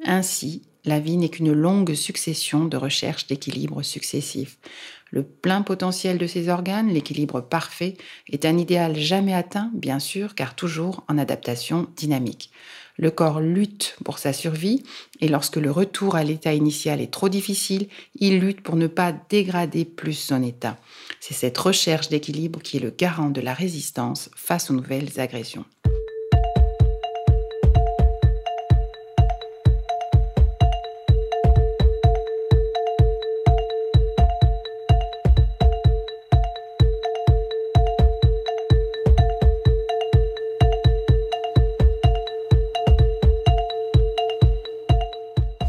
Ainsi, 0.06 0.62
la 0.86 1.00
vie 1.00 1.18
n'est 1.18 1.30
qu'une 1.30 1.52
longue 1.52 1.96
succession 1.96 2.66
de 2.66 2.78
recherches 2.78 3.26
d'équilibre 3.28 3.82
successifs. 3.82 4.60
Le 5.16 5.24
plein 5.24 5.62
potentiel 5.62 6.18
de 6.18 6.28
ces 6.28 6.50
organes, 6.50 6.90
l'équilibre 6.90 7.40
parfait, 7.40 7.96
est 8.30 8.44
un 8.44 8.58
idéal 8.58 8.98
jamais 8.98 9.34
atteint, 9.34 9.72
bien 9.74 10.00
sûr, 10.00 10.36
car 10.36 10.56
toujours 10.56 11.06
en 11.08 11.18
adaptation 11.18 11.88
dynamique. 11.96 12.52
Le 12.98 13.12
corps 13.12 13.40
lutte 13.40 13.96
pour 14.04 14.20
sa 14.20 14.34
survie 14.34 14.84
et 15.22 15.30
lorsque 15.30 15.56
le 15.56 15.72
retour 15.72 16.16
à 16.16 16.26
l'état 16.26 16.54
initial 16.54 17.00
est 17.00 17.14
trop 17.14 17.30
difficile, 17.30 17.88
il 18.20 18.40
lutte 18.40 18.60
pour 18.60 18.76
ne 18.76 18.88
pas 18.88 19.14
dégrader 19.30 19.86
plus 19.86 20.14
son 20.14 20.44
état. 20.44 20.78
C'est 21.22 21.34
cette 21.34 21.58
recherche 21.58 22.10
d'équilibre 22.10 22.62
qui 22.62 22.76
est 22.76 22.82
le 22.82 22.92
garant 22.92 23.30
de 23.30 23.40
la 23.40 23.54
résistance 23.54 24.30
face 24.36 24.70
aux 24.70 24.74
nouvelles 24.74 25.18
agressions. 25.18 25.66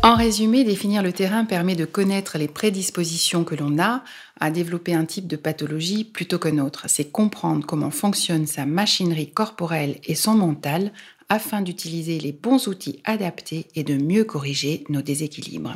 En 0.07 0.15
résumé, 0.15 0.63
définir 0.63 1.03
le 1.03 1.13
terrain 1.13 1.45
permet 1.45 1.75
de 1.75 1.85
connaître 1.85 2.39
les 2.39 2.47
prédispositions 2.47 3.43
que 3.43 3.57
l'on 3.57 3.77
a 3.81 4.05
à 4.39 4.53
développer 4.53 4.95
un 4.95 5.05
type 5.05 5.27
de 5.27 5.35
pathologie 5.35 6.05
plutôt 6.05 6.39
qu'un 6.39 6.59
autre. 6.59 6.85
C'est 6.87 7.11
comprendre 7.11 7.67
comment 7.67 7.91
fonctionne 7.91 8.47
sa 8.47 8.67
machinerie 8.67 9.33
corporelle 9.33 9.99
et 10.05 10.15
son 10.15 10.35
mental 10.35 10.93
afin 11.29 11.61
d'utiliser 11.61 12.21
les 12.21 12.31
bons 12.31 12.69
outils 12.69 13.01
adaptés 13.03 13.67
et 13.75 13.83
de 13.83 13.97
mieux 13.97 14.23
corriger 14.23 14.85
nos 14.91 15.03
déséquilibres. 15.03 15.75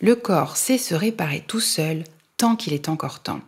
Le 0.00 0.14
corps 0.14 0.56
sait 0.56 0.78
se 0.78 0.94
réparer 0.94 1.44
tout 1.46 1.60
seul 1.60 2.04
tant 2.38 2.56
qu'il 2.56 2.72
est 2.72 2.88
encore 2.88 3.22
temps. 3.22 3.42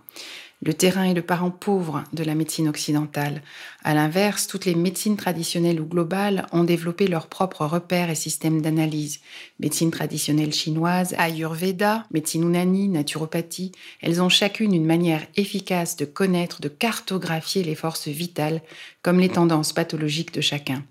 Le 0.60 0.74
terrain 0.74 1.04
est 1.04 1.14
le 1.14 1.22
parent 1.22 1.52
pauvre 1.52 2.02
de 2.12 2.24
la 2.24 2.34
médecine 2.34 2.68
occidentale. 2.68 3.42
À 3.84 3.94
l'inverse, 3.94 4.48
toutes 4.48 4.64
les 4.64 4.74
médecines 4.74 5.16
traditionnelles 5.16 5.80
ou 5.80 5.84
globales 5.84 6.46
ont 6.50 6.64
développé 6.64 7.06
leurs 7.06 7.28
propres 7.28 7.64
repères 7.64 8.10
et 8.10 8.16
systèmes 8.16 8.60
d'analyse. 8.60 9.20
Médecine 9.60 9.92
traditionnelle 9.92 10.52
chinoise, 10.52 11.14
Ayurveda, 11.16 12.06
médecine 12.10 12.42
unani, 12.42 12.88
naturopathie, 12.88 13.70
elles 14.00 14.20
ont 14.20 14.28
chacune 14.28 14.74
une 14.74 14.84
manière 14.84 15.24
efficace 15.36 15.96
de 15.96 16.04
connaître, 16.04 16.60
de 16.60 16.68
cartographier 16.68 17.62
les 17.62 17.76
forces 17.76 18.08
vitales, 18.08 18.60
comme 19.02 19.20
les 19.20 19.28
tendances 19.28 19.72
pathologiques 19.72 20.34
de 20.34 20.40
chacun. 20.40 20.84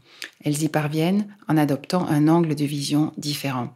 Elles 0.46 0.64
y 0.64 0.70
parviennent 0.70 1.28
en 1.50 1.58
adoptant 1.58 2.08
un 2.08 2.30
angle 2.30 2.56
de 2.56 2.66
vision 2.66 3.12
différent. 3.18 3.74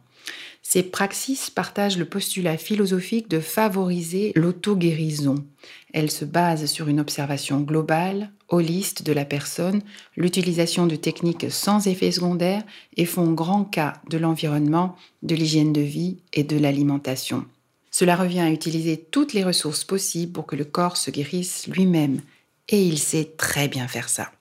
Ces 0.72 0.84
praxis 0.84 1.50
partagent 1.50 1.98
le 1.98 2.06
postulat 2.06 2.56
philosophique 2.56 3.28
de 3.28 3.40
favoriser 3.40 4.32
l'auto-guérison. 4.34 5.34
Elles 5.92 6.10
se 6.10 6.24
basent 6.24 6.64
sur 6.64 6.88
une 6.88 6.98
observation 6.98 7.60
globale, 7.60 8.30
holiste 8.48 9.02
de 9.02 9.12
la 9.12 9.26
personne, 9.26 9.82
l'utilisation 10.16 10.86
de 10.86 10.96
techniques 10.96 11.50
sans 11.50 11.88
effet 11.88 12.10
secondaire 12.10 12.62
et 12.96 13.04
font 13.04 13.32
grand 13.32 13.64
cas 13.64 14.00
de 14.08 14.16
l'environnement, 14.16 14.96
de 15.22 15.34
l'hygiène 15.34 15.74
de 15.74 15.82
vie 15.82 16.16
et 16.32 16.42
de 16.42 16.56
l'alimentation. 16.56 17.44
Cela 17.90 18.16
revient 18.16 18.40
à 18.40 18.50
utiliser 18.50 18.96
toutes 18.96 19.34
les 19.34 19.44
ressources 19.44 19.84
possibles 19.84 20.32
pour 20.32 20.46
que 20.46 20.56
le 20.56 20.64
corps 20.64 20.96
se 20.96 21.10
guérisse 21.10 21.66
lui-même. 21.66 22.22
Et 22.70 22.82
il 22.82 22.98
sait 22.98 23.34
très 23.36 23.68
bien 23.68 23.88
faire 23.88 24.08
ça. 24.08 24.32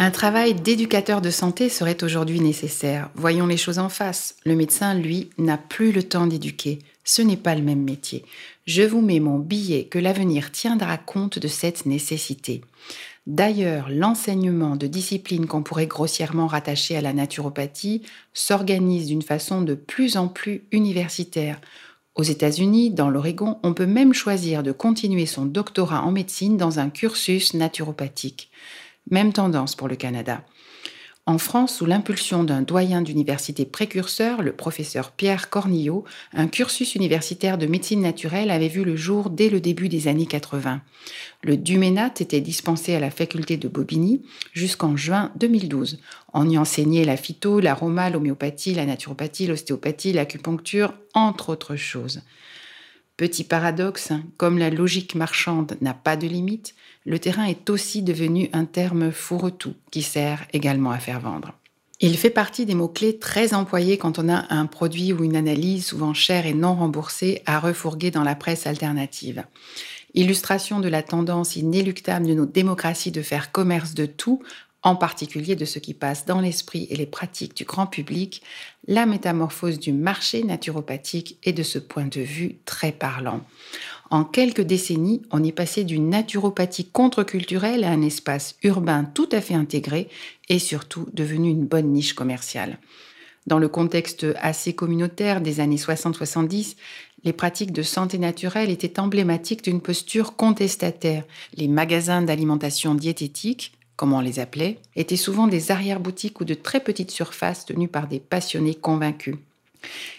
Un 0.00 0.12
travail 0.12 0.54
d'éducateur 0.54 1.20
de 1.20 1.30
santé 1.30 1.68
serait 1.68 2.04
aujourd'hui 2.04 2.38
nécessaire. 2.38 3.10
Voyons 3.16 3.48
les 3.48 3.56
choses 3.56 3.80
en 3.80 3.88
face. 3.88 4.36
Le 4.44 4.54
médecin, 4.54 4.94
lui, 4.94 5.28
n'a 5.38 5.58
plus 5.58 5.90
le 5.90 6.04
temps 6.04 6.28
d'éduquer. 6.28 6.78
Ce 7.02 7.20
n'est 7.20 7.36
pas 7.36 7.56
le 7.56 7.62
même 7.62 7.82
métier. 7.82 8.24
Je 8.64 8.82
vous 8.82 9.00
mets 9.00 9.18
mon 9.18 9.40
billet 9.40 9.86
que 9.86 9.98
l'avenir 9.98 10.52
tiendra 10.52 10.98
compte 10.98 11.40
de 11.40 11.48
cette 11.48 11.84
nécessité. 11.84 12.60
D'ailleurs, 13.26 13.88
l'enseignement 13.90 14.76
de 14.76 14.86
disciplines 14.86 15.46
qu'on 15.46 15.64
pourrait 15.64 15.88
grossièrement 15.88 16.46
rattacher 16.46 16.96
à 16.96 17.00
la 17.00 17.12
naturopathie 17.12 18.02
s'organise 18.32 19.08
d'une 19.08 19.22
façon 19.22 19.62
de 19.62 19.74
plus 19.74 20.16
en 20.16 20.28
plus 20.28 20.62
universitaire. 20.70 21.60
Aux 22.14 22.22
États-Unis, 22.22 22.90
dans 22.90 23.10
l'Oregon, 23.10 23.58
on 23.64 23.74
peut 23.74 23.86
même 23.86 24.14
choisir 24.14 24.62
de 24.62 24.70
continuer 24.70 25.26
son 25.26 25.44
doctorat 25.44 26.02
en 26.02 26.12
médecine 26.12 26.56
dans 26.56 26.78
un 26.78 26.88
cursus 26.88 27.52
naturopathique. 27.54 28.50
Même 29.10 29.32
tendance 29.32 29.74
pour 29.74 29.88
le 29.88 29.96
Canada. 29.96 30.42
En 31.28 31.36
France, 31.36 31.76
sous 31.76 31.84
l'impulsion 31.84 32.42
d'un 32.42 32.62
doyen 32.62 33.02
d'université 33.02 33.66
précurseur, 33.66 34.40
le 34.40 34.52
professeur 34.52 35.10
Pierre 35.10 35.50
Cornillot, 35.50 36.04
un 36.32 36.46
cursus 36.46 36.94
universitaire 36.94 37.58
de 37.58 37.66
médecine 37.66 38.00
naturelle 38.00 38.50
avait 38.50 38.68
vu 38.68 38.82
le 38.82 38.96
jour 38.96 39.28
dès 39.28 39.50
le 39.50 39.60
début 39.60 39.90
des 39.90 40.08
années 40.08 40.24
80. 40.24 40.80
Le 41.42 41.58
Duménat 41.58 42.14
était 42.18 42.40
dispensé 42.40 42.94
à 42.94 43.00
la 43.00 43.10
faculté 43.10 43.58
de 43.58 43.68
Bobigny 43.68 44.22
jusqu'en 44.54 44.96
juin 44.96 45.30
2012. 45.36 45.98
On 46.32 46.48
y 46.48 46.56
enseignait 46.56 47.04
la 47.04 47.18
phyto, 47.18 47.60
l'aroma, 47.60 48.08
l'homéopathie, 48.08 48.72
la 48.72 48.86
naturopathie, 48.86 49.46
l'ostéopathie, 49.46 50.14
l'acupuncture, 50.14 50.94
entre 51.12 51.50
autres 51.50 51.76
choses. 51.76 52.22
Petit 53.18 53.42
paradoxe, 53.42 54.12
comme 54.36 54.58
la 54.58 54.70
logique 54.70 55.16
marchande 55.16 55.76
n'a 55.80 55.92
pas 55.92 56.16
de 56.16 56.28
limite, 56.28 56.76
le 57.04 57.18
terrain 57.18 57.46
est 57.46 57.68
aussi 57.68 58.02
devenu 58.02 58.48
un 58.52 58.64
terme 58.64 59.10
fourre-tout 59.10 59.74
qui 59.90 60.02
sert 60.02 60.46
également 60.52 60.92
à 60.92 60.98
faire 60.98 61.18
vendre. 61.18 61.52
Il 61.98 62.16
fait 62.16 62.30
partie 62.30 62.64
des 62.64 62.76
mots-clés 62.76 63.18
très 63.18 63.54
employés 63.54 63.98
quand 63.98 64.20
on 64.20 64.28
a 64.28 64.54
un 64.54 64.66
produit 64.66 65.12
ou 65.12 65.24
une 65.24 65.34
analyse 65.34 65.84
souvent 65.86 66.14
chère 66.14 66.46
et 66.46 66.54
non 66.54 66.76
remboursée 66.76 67.42
à 67.44 67.58
refourguer 67.58 68.12
dans 68.12 68.22
la 68.22 68.36
presse 68.36 68.68
alternative. 68.68 69.42
Illustration 70.14 70.78
de 70.78 70.88
la 70.88 71.02
tendance 71.02 71.56
inéluctable 71.56 72.28
de 72.28 72.34
nos 72.34 72.46
démocraties 72.46 73.10
de 73.10 73.22
faire 73.22 73.50
commerce 73.50 73.94
de 73.94 74.06
tout 74.06 74.44
en 74.82 74.94
particulier 74.94 75.56
de 75.56 75.64
ce 75.64 75.78
qui 75.78 75.92
passe 75.92 76.24
dans 76.24 76.40
l'esprit 76.40 76.86
et 76.90 76.96
les 76.96 77.06
pratiques 77.06 77.56
du 77.56 77.64
grand 77.64 77.86
public, 77.86 78.42
la 78.86 79.06
métamorphose 79.06 79.78
du 79.78 79.92
marché 79.92 80.44
naturopathique 80.44 81.38
est 81.42 81.52
de 81.52 81.64
ce 81.64 81.78
point 81.78 82.06
de 82.06 82.20
vue 82.20 82.58
très 82.64 82.92
parlant. 82.92 83.40
En 84.10 84.24
quelques 84.24 84.62
décennies, 84.62 85.22
on 85.30 85.42
est 85.42 85.52
passé 85.52 85.84
d'une 85.84 86.08
naturopathie 86.08 86.86
contre-culturelle 86.86 87.84
à 87.84 87.90
un 87.90 88.02
espace 88.02 88.56
urbain 88.62 89.04
tout 89.04 89.28
à 89.32 89.40
fait 89.40 89.54
intégré 89.54 90.08
et 90.48 90.58
surtout 90.58 91.08
devenu 91.12 91.50
une 91.50 91.66
bonne 91.66 91.92
niche 91.92 92.14
commerciale. 92.14 92.78
Dans 93.46 93.58
le 93.58 93.68
contexte 93.68 94.26
assez 94.40 94.74
communautaire 94.74 95.40
des 95.40 95.60
années 95.60 95.76
60-70, 95.76 96.76
les 97.24 97.32
pratiques 97.32 97.72
de 97.72 97.82
santé 97.82 98.18
naturelle 98.18 98.70
étaient 98.70 99.00
emblématiques 99.00 99.64
d'une 99.64 99.80
posture 99.80 100.36
contestataire. 100.36 101.24
Les 101.54 101.66
magasins 101.66 102.22
d'alimentation 102.22 102.94
diététique, 102.94 103.77
comme 103.98 104.12
on 104.12 104.20
les 104.20 104.38
appelait, 104.38 104.78
étaient 104.94 105.16
souvent 105.16 105.48
des 105.48 105.72
arrière-boutiques 105.72 106.40
ou 106.40 106.44
de 106.44 106.54
très 106.54 106.78
petites 106.78 107.10
surfaces 107.10 107.66
tenues 107.66 107.88
par 107.88 108.06
des 108.06 108.20
passionnés 108.20 108.76
convaincus. 108.76 109.34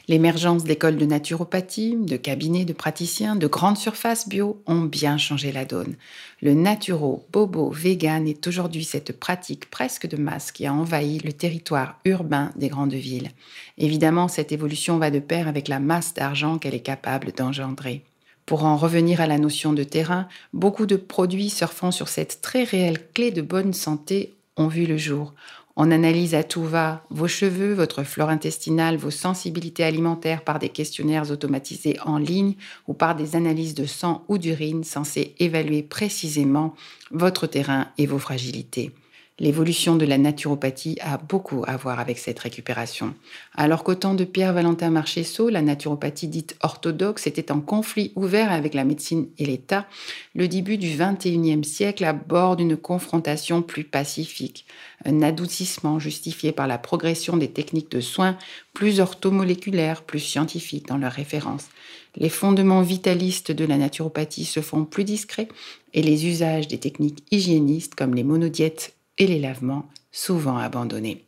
L'émergence 0.10 0.66
d'écoles 0.66 0.98
de 0.98 1.06
naturopathie, 1.06 1.96
de 1.96 2.18
cabinets 2.18 2.66
de 2.66 2.74
praticiens, 2.74 3.38
de 3.38 3.48
grandes 3.48 3.78
surfaces 3.78 4.28
bio 4.28 4.62
ont 4.66 4.82
bien 4.82 5.18
changé 5.18 5.54
la 5.54 5.64
donne. 5.64 5.96
Le 6.42 6.54
naturo, 6.54 7.26
bobo, 7.32 7.70
vegan 7.70 8.28
est 8.28 8.46
aujourd'hui 8.48 8.84
cette 8.84 9.18
pratique 9.18 9.70
presque 9.70 10.08
de 10.08 10.18
masse 10.18 10.52
qui 10.52 10.66
a 10.66 10.74
envahi 10.74 11.20
le 11.20 11.32
territoire 11.32 12.00
urbain 12.04 12.52
des 12.58 12.68
grandes 12.68 12.94
villes. 12.94 13.32
Évidemment, 13.78 14.28
cette 14.28 14.52
évolution 14.52 14.98
va 14.98 15.10
de 15.10 15.20
pair 15.20 15.48
avec 15.48 15.70
la 15.70 15.80
masse 15.80 16.14
d'argent 16.14 16.58
qu'elle 16.58 16.76
est 16.76 16.82
capable 16.82 17.32
d'engendrer. 17.32 18.04
Pour 18.50 18.66
en 18.66 18.78
revenir 18.78 19.22
à 19.22 19.28
la 19.28 19.38
notion 19.38 19.74
de 19.74 19.84
terrain, 19.84 20.28
beaucoup 20.54 20.88
de 20.88 20.96
produits 20.96 21.52
surfant 21.52 21.92
sur 21.92 22.08
cette 22.08 22.42
très 22.42 22.64
réelle 22.64 22.98
clé 23.14 23.30
de 23.30 23.44
bonne 23.44 23.74
santé 23.74 24.34
ont 24.58 24.68
vu 24.68 24.88
le 24.88 24.98
jour. 24.98 25.36
On 25.76 25.92
analyse 25.92 26.34
à 26.34 26.42
tout 26.42 26.64
va 26.64 27.06
vos 27.12 27.28
cheveux, 27.28 27.76
votre 27.76 28.02
flore 28.02 28.30
intestinale, 28.30 28.98
vos 28.98 29.12
sensibilités 29.12 29.84
alimentaires 29.84 30.44
par 30.44 30.58
des 30.58 30.70
questionnaires 30.70 31.30
automatisés 31.30 32.00
en 32.04 32.18
ligne 32.18 32.56
ou 32.88 32.96
par 32.96 33.16
des 33.16 33.36
analyses 33.36 33.76
de 33.76 33.86
sang 33.86 34.24
ou 34.30 34.40
d'urine 34.40 34.84
censées 34.84 35.36
évaluer 35.38 35.84
précisément 35.84 36.74
votre 37.12 37.46
terrain 37.46 37.90
et 38.00 38.08
vos 38.08 38.18
fragilités. 38.18 38.92
L'évolution 39.40 39.96
de 39.96 40.06
la 40.06 40.18
naturopathie 40.18 40.98
a 41.00 41.18
beaucoup 41.18 41.64
à 41.66 41.78
voir 41.78 42.02
avec 42.02 42.18
cette 42.18 42.40
récupération. 42.40 43.14
Alors 43.56 43.86
qu'au 43.86 43.96
temps 43.96 44.14
de 44.14 44.26
Pierre-Valentin 44.26 44.90
Marchessault, 44.90 45.48
la 45.48 45.62
naturopathie 45.62 46.28
dite 46.28 46.58
orthodoxe 46.62 47.26
était 47.26 47.50
en 47.50 47.62
conflit 47.62 48.12
ouvert 48.18 48.52
avec 48.52 48.74
la 48.74 48.84
médecine 48.84 49.28
et 49.38 49.46
l'État, 49.46 49.88
le 50.36 50.50
début 50.50 50.78
du 50.78 50.90
XXIe 50.90 51.64
siècle 51.64 52.04
aborde 52.04 52.60
une 52.60 52.76
confrontation 52.76 53.62
plus 53.62 53.86
pacifique, 53.86 54.66
un 55.06 55.22
adoucissement 55.22 56.00
justifié 56.00 56.52
par 56.52 56.68
la 56.68 56.78
progression 56.78 57.38
des 57.38 57.50
techniques 57.50 57.92
de 57.92 58.02
soins 58.02 58.38
plus 58.74 59.00
orthomoléculaires, 59.00 60.02
plus 60.02 60.20
scientifiques 60.20 60.88
dans 60.88 60.98
leurs 60.98 61.14
références. 61.14 61.70
Les 62.18 62.30
fondements 62.30 62.82
vitalistes 62.82 63.54
de 63.54 63.64
la 63.64 63.78
naturopathie 63.78 64.44
se 64.44 64.60
font 64.60 64.84
plus 64.84 65.06
discrets 65.06 65.48
et 65.94 66.02
les 66.02 66.28
usages 66.28 66.68
des 66.68 66.78
techniques 66.78 67.24
hygiénistes 67.32 67.96
comme 67.96 68.16
les 68.16 68.26
monodiètes 68.26 68.96
et 69.20 69.28
les 69.28 69.40
lavements, 69.40 69.88
souvent 70.12 70.58
abandonnés. 70.58 71.26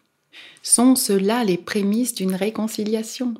Sont-ce 0.63 1.13
là 1.13 1.43
les 1.43 1.57
prémices 1.57 2.15
d'une 2.15 2.35
réconciliation? 2.35 3.33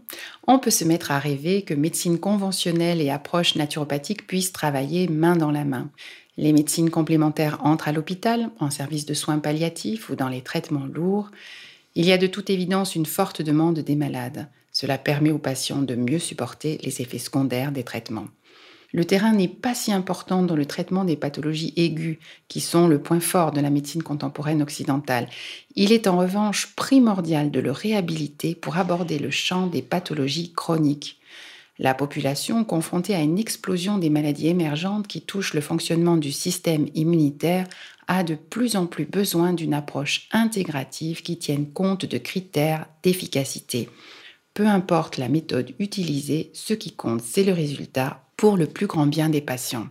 On 0.48 0.60
peut 0.60 0.72
se 0.72 0.84
mettre 0.84 1.12
à 1.12 1.20
rêver 1.20 1.62
que 1.62 1.74
médecine 1.74 2.20
conventionnelle 2.20 3.02
et 3.02 3.10
approche 3.10 3.56
naturopathique 3.56 4.28
puissent 4.28 4.52
travailler 4.52 5.08
main 5.08 5.36
dans 5.36 5.52
la 5.52 5.64
main. 5.64 5.90
Les 6.38 6.54
médecines 6.54 6.90
complémentaires 6.90 7.60
entrent 7.64 7.88
à 7.88 7.92
l'hôpital, 7.92 8.50
en 8.60 8.70
service 8.70 9.06
de 9.06 9.14
soins 9.14 9.40
palliatifs 9.40 10.10
ou 10.10 10.16
dans 10.16 10.30
les 10.30 10.42
traitements 10.42 10.86
lourds. 10.86 11.32
Il 11.96 12.06
y 12.06 12.12
a 12.12 12.18
de 12.18 12.28
toute 12.28 12.50
évidence 12.50 12.96
une 12.96 13.06
forte 13.06 13.42
demande 13.42 13.80
des 13.80 13.96
malades. 13.96 14.48
Cela 14.72 14.98
permet 14.98 15.32
aux 15.32 15.38
patients 15.38 15.82
de 15.82 15.96
mieux 15.96 16.20
supporter 16.20 16.80
les 16.84 17.02
effets 17.02 17.20
secondaires 17.20 17.72
des 17.72 17.84
traitements. 17.84 18.28
Le 18.94 19.06
terrain 19.06 19.32
n'est 19.32 19.48
pas 19.48 19.74
si 19.74 19.94
important 19.94 20.44
dans 20.44 20.56
le 20.56 20.66
traitement 20.66 21.06
des 21.06 21.16
pathologies 21.16 21.74
aiguës, 21.78 22.18
qui 22.50 22.60
sont 22.60 22.88
le 22.88 23.02
point 23.02 23.22
fort 23.22 23.52
de 23.52 23.62
la 23.62 23.70
médecine 23.70 24.04
contemporaine 24.04 24.62
occidentale. 24.62 25.30
Il 25.76 25.94
est 25.94 26.08
en 26.08 26.18
revanche 26.18 26.76
primordial 26.76 27.52
de 27.52 27.60
le 27.62 27.72
réhabiliter 27.72 28.54
pour 28.54 28.78
aborder 28.78 29.18
le 29.18 29.32
champ 29.32 29.68
des 29.68 29.82
pathologies 29.82 30.52
chroniques. 30.52 31.20
La 31.80 31.94
population, 31.94 32.64
confrontée 32.66 33.16
à 33.16 33.22
une 33.22 33.40
explosion 33.40 33.98
des 33.98 34.10
maladies 34.10 34.50
émergentes 34.50 35.08
qui 35.08 35.22
touchent 35.22 35.54
le 35.54 35.62
fonctionnement 35.62 36.18
du 36.18 36.32
système 36.32 36.88
immunitaire, 36.94 37.66
a 38.08 38.24
de 38.24 38.36
plus 38.36 38.76
en 38.76 38.88
plus 38.88 39.06
besoin 39.06 39.54
d'une 39.54 39.74
approche 39.74 40.28
intégrative 40.32 41.22
qui 41.22 41.38
tienne 41.38 41.72
compte 41.72 42.06
de 42.06 42.18
critères 42.18 42.88
d'efficacité. 43.04 43.90
Peu 44.54 44.68
importe 44.68 45.18
la 45.18 45.30
méthode 45.30 45.74
utilisée, 45.80 46.52
ce 46.54 46.74
qui 46.74 46.92
compte, 46.92 47.22
c'est 47.22 47.46
le 47.46 47.54
résultat 47.54 48.22
pour 48.42 48.58
le 48.58 48.66
plus 48.66 48.88
grand 48.88 49.06
bien 49.06 49.30
des 49.30 49.40
patients. 49.40 49.88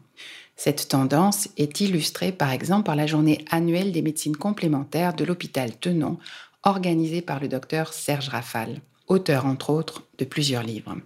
Cette 0.56 0.88
tendance 0.88 1.48
est 1.56 1.80
illustrée 1.80 2.32
par 2.32 2.50
exemple 2.50 2.82
par 2.82 2.96
la 2.96 3.06
journée 3.06 3.44
annuelle 3.48 3.92
des 3.92 4.02
médecines 4.02 4.36
complémentaires 4.36 5.14
de 5.14 5.24
l'hôpital 5.24 5.76
Tenon, 5.76 6.18
organisée 6.64 7.22
par 7.22 7.38
le 7.38 7.46
docteur 7.46 7.92
Serge 7.92 8.28
Rafal, 8.28 8.80
auteur 9.06 9.46
entre 9.46 9.70
autres 9.70 10.02
de 10.18 10.24
plusieurs 10.24 10.64
livres. 10.64 10.96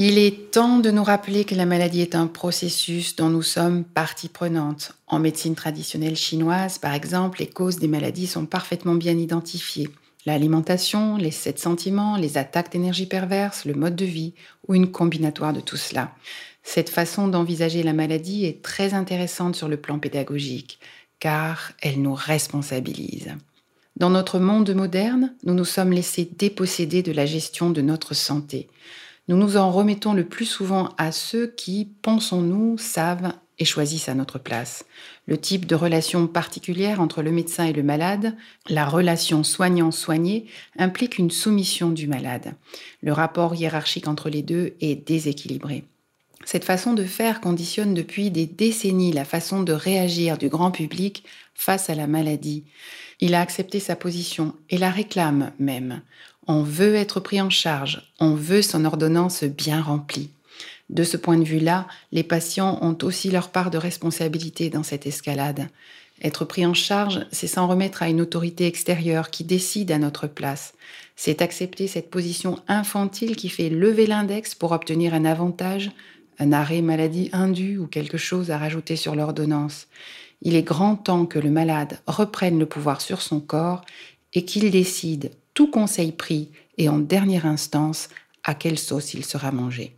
Il 0.00 0.16
est 0.16 0.52
temps 0.52 0.78
de 0.78 0.92
nous 0.92 1.02
rappeler 1.02 1.44
que 1.44 1.56
la 1.56 1.66
maladie 1.66 2.02
est 2.02 2.14
un 2.14 2.28
processus 2.28 3.16
dont 3.16 3.30
nous 3.30 3.42
sommes 3.42 3.82
partie 3.82 4.28
prenante. 4.28 4.92
En 5.08 5.18
médecine 5.18 5.56
traditionnelle 5.56 6.14
chinoise, 6.14 6.78
par 6.78 6.94
exemple, 6.94 7.40
les 7.40 7.48
causes 7.48 7.80
des 7.80 7.88
maladies 7.88 8.28
sont 8.28 8.46
parfaitement 8.46 8.94
bien 8.94 9.18
identifiées. 9.18 9.88
L'alimentation, 10.24 11.16
les 11.16 11.32
sept 11.32 11.58
sentiments, 11.58 12.16
les 12.16 12.38
attaques 12.38 12.70
d'énergie 12.70 13.06
perverse, 13.06 13.64
le 13.64 13.74
mode 13.74 13.96
de 13.96 14.04
vie, 14.04 14.34
ou 14.68 14.76
une 14.76 14.92
combinatoire 14.92 15.52
de 15.52 15.58
tout 15.58 15.76
cela. 15.76 16.12
Cette 16.62 16.90
façon 16.90 17.26
d'envisager 17.26 17.82
la 17.82 17.92
maladie 17.92 18.44
est 18.44 18.62
très 18.62 18.94
intéressante 18.94 19.56
sur 19.56 19.66
le 19.66 19.78
plan 19.78 19.98
pédagogique, 19.98 20.78
car 21.18 21.72
elle 21.82 22.00
nous 22.00 22.14
responsabilise. 22.14 23.34
Dans 23.96 24.10
notre 24.10 24.38
monde 24.38 24.72
moderne, 24.72 25.34
nous 25.42 25.54
nous 25.54 25.64
sommes 25.64 25.90
laissés 25.90 26.30
déposséder 26.38 27.02
de 27.02 27.10
la 27.10 27.26
gestion 27.26 27.70
de 27.70 27.80
notre 27.80 28.14
santé. 28.14 28.68
Nous 29.28 29.36
nous 29.36 29.58
en 29.58 29.70
remettons 29.70 30.14
le 30.14 30.24
plus 30.24 30.46
souvent 30.46 30.88
à 30.96 31.12
ceux 31.12 31.46
qui, 31.46 31.90
pensons-nous, 32.02 32.78
savent 32.78 33.34
et 33.58 33.66
choisissent 33.66 34.08
à 34.08 34.14
notre 34.14 34.38
place. 34.38 34.86
Le 35.26 35.36
type 35.36 35.66
de 35.66 35.74
relation 35.74 36.26
particulière 36.26 37.00
entre 37.00 37.22
le 37.22 37.30
médecin 37.30 37.64
et 37.64 37.72
le 37.74 37.82
malade, 37.82 38.34
la 38.68 38.86
relation 38.86 39.44
soignant-soigné, 39.44 40.46
implique 40.78 41.18
une 41.18 41.30
soumission 41.30 41.90
du 41.90 42.06
malade. 42.06 42.54
Le 43.02 43.12
rapport 43.12 43.54
hiérarchique 43.54 44.08
entre 44.08 44.30
les 44.30 44.42
deux 44.42 44.74
est 44.80 45.06
déséquilibré. 45.06 45.84
Cette 46.46 46.64
façon 46.64 46.94
de 46.94 47.04
faire 47.04 47.42
conditionne 47.42 47.92
depuis 47.92 48.30
des 48.30 48.46
décennies 48.46 49.12
la 49.12 49.26
façon 49.26 49.62
de 49.62 49.72
réagir 49.72 50.38
du 50.38 50.48
grand 50.48 50.70
public 50.70 51.24
face 51.54 51.90
à 51.90 51.94
la 51.94 52.06
maladie. 52.06 52.64
Il 53.20 53.34
a 53.34 53.40
accepté 53.40 53.80
sa 53.80 53.96
position 53.96 54.54
et 54.70 54.78
la 54.78 54.90
réclame 54.90 55.52
même. 55.58 56.00
On 56.50 56.62
veut 56.62 56.94
être 56.94 57.20
pris 57.20 57.42
en 57.42 57.50
charge, 57.50 58.10
on 58.20 58.34
veut 58.34 58.62
son 58.62 58.86
ordonnance 58.86 59.44
bien 59.44 59.82
remplie. 59.82 60.30
De 60.88 61.04
ce 61.04 61.18
point 61.18 61.36
de 61.36 61.44
vue-là, 61.44 61.86
les 62.10 62.22
patients 62.22 62.78
ont 62.80 62.96
aussi 63.02 63.30
leur 63.30 63.50
part 63.50 63.70
de 63.70 63.76
responsabilité 63.76 64.70
dans 64.70 64.82
cette 64.82 65.06
escalade. 65.06 65.68
Être 66.22 66.46
pris 66.46 66.64
en 66.64 66.72
charge, 66.72 67.26
c'est 67.30 67.46
s'en 67.46 67.68
remettre 67.68 68.02
à 68.02 68.08
une 68.08 68.22
autorité 68.22 68.66
extérieure 68.66 69.28
qui 69.28 69.44
décide 69.44 69.92
à 69.92 69.98
notre 69.98 70.26
place. 70.26 70.72
C'est 71.16 71.42
accepter 71.42 71.86
cette 71.86 72.10
position 72.10 72.58
infantile 72.66 73.36
qui 73.36 73.50
fait 73.50 73.68
lever 73.68 74.06
l'index 74.06 74.54
pour 74.54 74.72
obtenir 74.72 75.12
un 75.12 75.26
avantage, 75.26 75.90
un 76.38 76.52
arrêt 76.52 76.80
maladie 76.80 77.28
indu 77.34 77.76
ou 77.76 77.86
quelque 77.86 78.16
chose 78.16 78.50
à 78.50 78.56
rajouter 78.56 78.96
sur 78.96 79.14
l'ordonnance. 79.14 79.86
Il 80.40 80.56
est 80.56 80.62
grand 80.62 80.96
temps 80.96 81.26
que 81.26 81.38
le 81.38 81.50
malade 81.50 82.00
reprenne 82.06 82.58
le 82.58 82.66
pouvoir 82.66 83.02
sur 83.02 83.20
son 83.20 83.38
corps 83.38 83.84
et 84.32 84.46
qu'il 84.46 84.70
décide 84.70 85.30
tout 85.58 85.66
conseil 85.66 86.12
pris 86.12 86.50
et 86.76 86.88
en 86.88 87.00
dernière 87.00 87.44
instance 87.44 88.10
à 88.44 88.54
quelle 88.54 88.78
sauce 88.78 89.14
il 89.14 89.24
sera 89.24 89.50
mangé. 89.50 89.92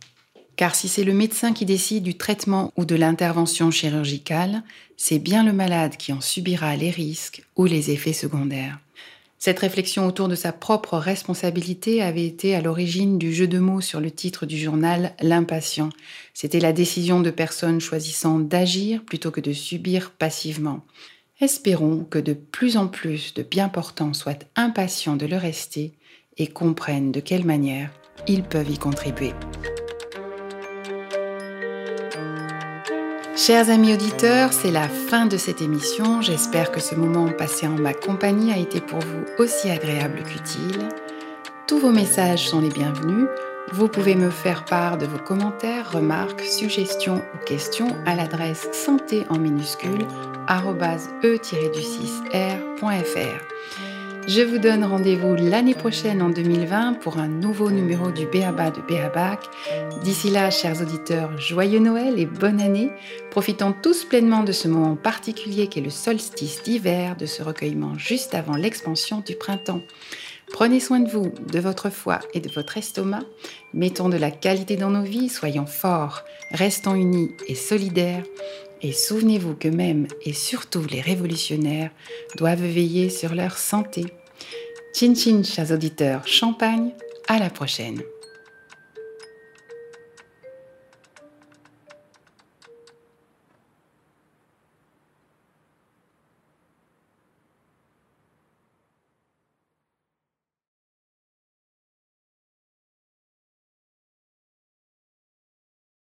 Car 0.55 0.73
si 0.73 0.87
c'est 0.87 1.03
le 1.03 1.13
médecin 1.13 1.53
qui 1.53 1.65
décide 1.65 2.01
du 2.01 2.17
traitement 2.17 2.73
ou 2.77 2.83
de 2.83 2.95
l'intervention 2.95 3.69
chirurgicale, 3.69 4.63
c'est 4.97 5.19
bien 5.19 5.45
le 5.45 5.53
malade 5.53 5.97
qui 5.97 6.13
en 6.13 6.19
subira 6.19 6.75
les 6.75 6.89
risques 6.89 7.43
ou 7.57 7.65
les 7.65 7.91
effets 7.91 8.11
secondaires. 8.11 8.79
Cette 9.37 9.59
réflexion 9.59 10.07
autour 10.07 10.29
de 10.29 10.35
sa 10.35 10.51
propre 10.51 10.97
responsabilité 10.97 12.01
avait 12.01 12.25
été 12.25 12.55
à 12.55 12.61
l'origine 12.61 13.19
du 13.19 13.31
jeu 13.31 13.45
de 13.47 13.59
mots 13.59 13.81
sur 13.81 13.99
le 13.99 14.09
titre 14.09 14.47
du 14.47 14.57
journal 14.57 15.13
L'impatient. 15.21 15.89
C'était 16.33 16.59
la 16.59 16.73
décision 16.73 17.19
de 17.19 17.29
personnes 17.29 17.81
choisissant 17.81 18.39
d'agir 18.39 19.03
plutôt 19.03 19.29
que 19.29 19.41
de 19.41 19.53
subir 19.53 20.09
passivement. 20.09 20.83
Espérons 21.41 22.05
que 22.07 22.19
de 22.19 22.33
plus 22.33 22.77
en 22.77 22.87
plus 22.87 23.33
de 23.33 23.41
bien-portants 23.41 24.13
soient 24.13 24.37
impatients 24.55 25.15
de 25.15 25.25
le 25.25 25.37
rester 25.37 25.91
et 26.37 26.45
comprennent 26.45 27.11
de 27.11 27.19
quelle 27.19 27.45
manière 27.45 27.89
ils 28.27 28.43
peuvent 28.43 28.69
y 28.69 28.77
contribuer. 28.77 29.33
Chers 33.35 33.71
amis 33.71 33.91
auditeurs, 33.91 34.53
c'est 34.53 34.69
la 34.69 34.87
fin 34.87 35.25
de 35.25 35.37
cette 35.37 35.63
émission. 35.63 36.21
J'espère 36.21 36.71
que 36.71 36.79
ce 36.79 36.93
moment 36.93 37.27
passé 37.35 37.65
en 37.65 37.71
ma 37.71 37.95
compagnie 37.95 38.53
a 38.53 38.59
été 38.59 38.79
pour 38.79 38.99
vous 38.99 39.25
aussi 39.39 39.71
agréable 39.71 40.21
qu'utile. 40.21 40.89
Tous 41.67 41.79
vos 41.79 41.91
messages 41.91 42.49
sont 42.49 42.61
les 42.61 42.69
bienvenus. 42.69 43.27
Vous 43.69 43.87
pouvez 43.87 44.15
me 44.15 44.29
faire 44.29 44.65
part 44.65 44.97
de 44.97 45.05
vos 45.05 45.17
commentaires, 45.17 45.91
remarques, 45.91 46.41
suggestions 46.41 47.21
ou 47.33 47.37
questions 47.45 47.95
à 48.05 48.15
l'adresse 48.15 48.67
santé 48.73 49.25
en 49.29 49.37
minuscule 49.37 50.05
e-du6r.fr. 51.23 51.41
Je 54.27 54.41
vous 54.41 54.59
donne 54.59 54.83
rendez-vous 54.83 55.35
l'année 55.35 55.73
prochaine 55.73 56.21
en 56.21 56.29
2020 56.29 56.99
pour 57.01 57.17
un 57.17 57.27
nouveau 57.27 57.71
numéro 57.71 58.11
du 58.11 58.27
Béaba 58.27 58.69
de 58.69 58.81
Béabac. 58.81 59.39
D'ici 60.03 60.29
là, 60.29 60.51
chers 60.51 60.79
auditeurs, 60.81 61.35
joyeux 61.39 61.79
Noël 61.79 62.19
et 62.19 62.27
bonne 62.27 62.61
année. 62.61 62.91
Profitons 63.31 63.73
tous 63.73 64.05
pleinement 64.05 64.43
de 64.43 64.51
ce 64.51 64.67
moment 64.67 64.95
particulier 64.95 65.67
qu'est 65.67 65.81
le 65.81 65.89
solstice 65.89 66.61
d'hiver, 66.61 67.15
de 67.15 67.25
ce 67.25 67.41
recueillement 67.41 67.97
juste 67.97 68.35
avant 68.35 68.55
l'expansion 68.55 69.23
du 69.25 69.35
printemps. 69.35 69.81
Prenez 70.53 70.79
soin 70.79 70.99
de 70.99 71.09
vous, 71.09 71.31
de 71.51 71.59
votre 71.59 71.89
foie 71.89 72.19
et 72.33 72.39
de 72.39 72.49
votre 72.49 72.77
estomac. 72.77 73.23
Mettons 73.73 74.09
de 74.09 74.17
la 74.17 74.31
qualité 74.31 74.75
dans 74.75 74.89
nos 74.89 75.03
vies, 75.03 75.29
soyons 75.29 75.65
forts, 75.65 76.23
restons 76.51 76.95
unis 76.95 77.31
et 77.47 77.55
solidaires. 77.55 78.23
Et 78.81 78.91
souvenez-vous 78.91 79.55
que 79.55 79.67
même 79.67 80.07
et 80.23 80.33
surtout 80.33 80.83
les 80.89 81.01
révolutionnaires 81.01 81.91
doivent 82.35 82.65
veiller 82.65 83.09
sur 83.09 83.33
leur 83.33 83.57
santé. 83.57 84.05
Chin 84.93 85.15
chin, 85.15 85.43
chers 85.43 85.71
auditeurs, 85.71 86.27
champagne, 86.27 86.91
à 87.27 87.39
la 87.39 87.49
prochaine. 87.49 88.01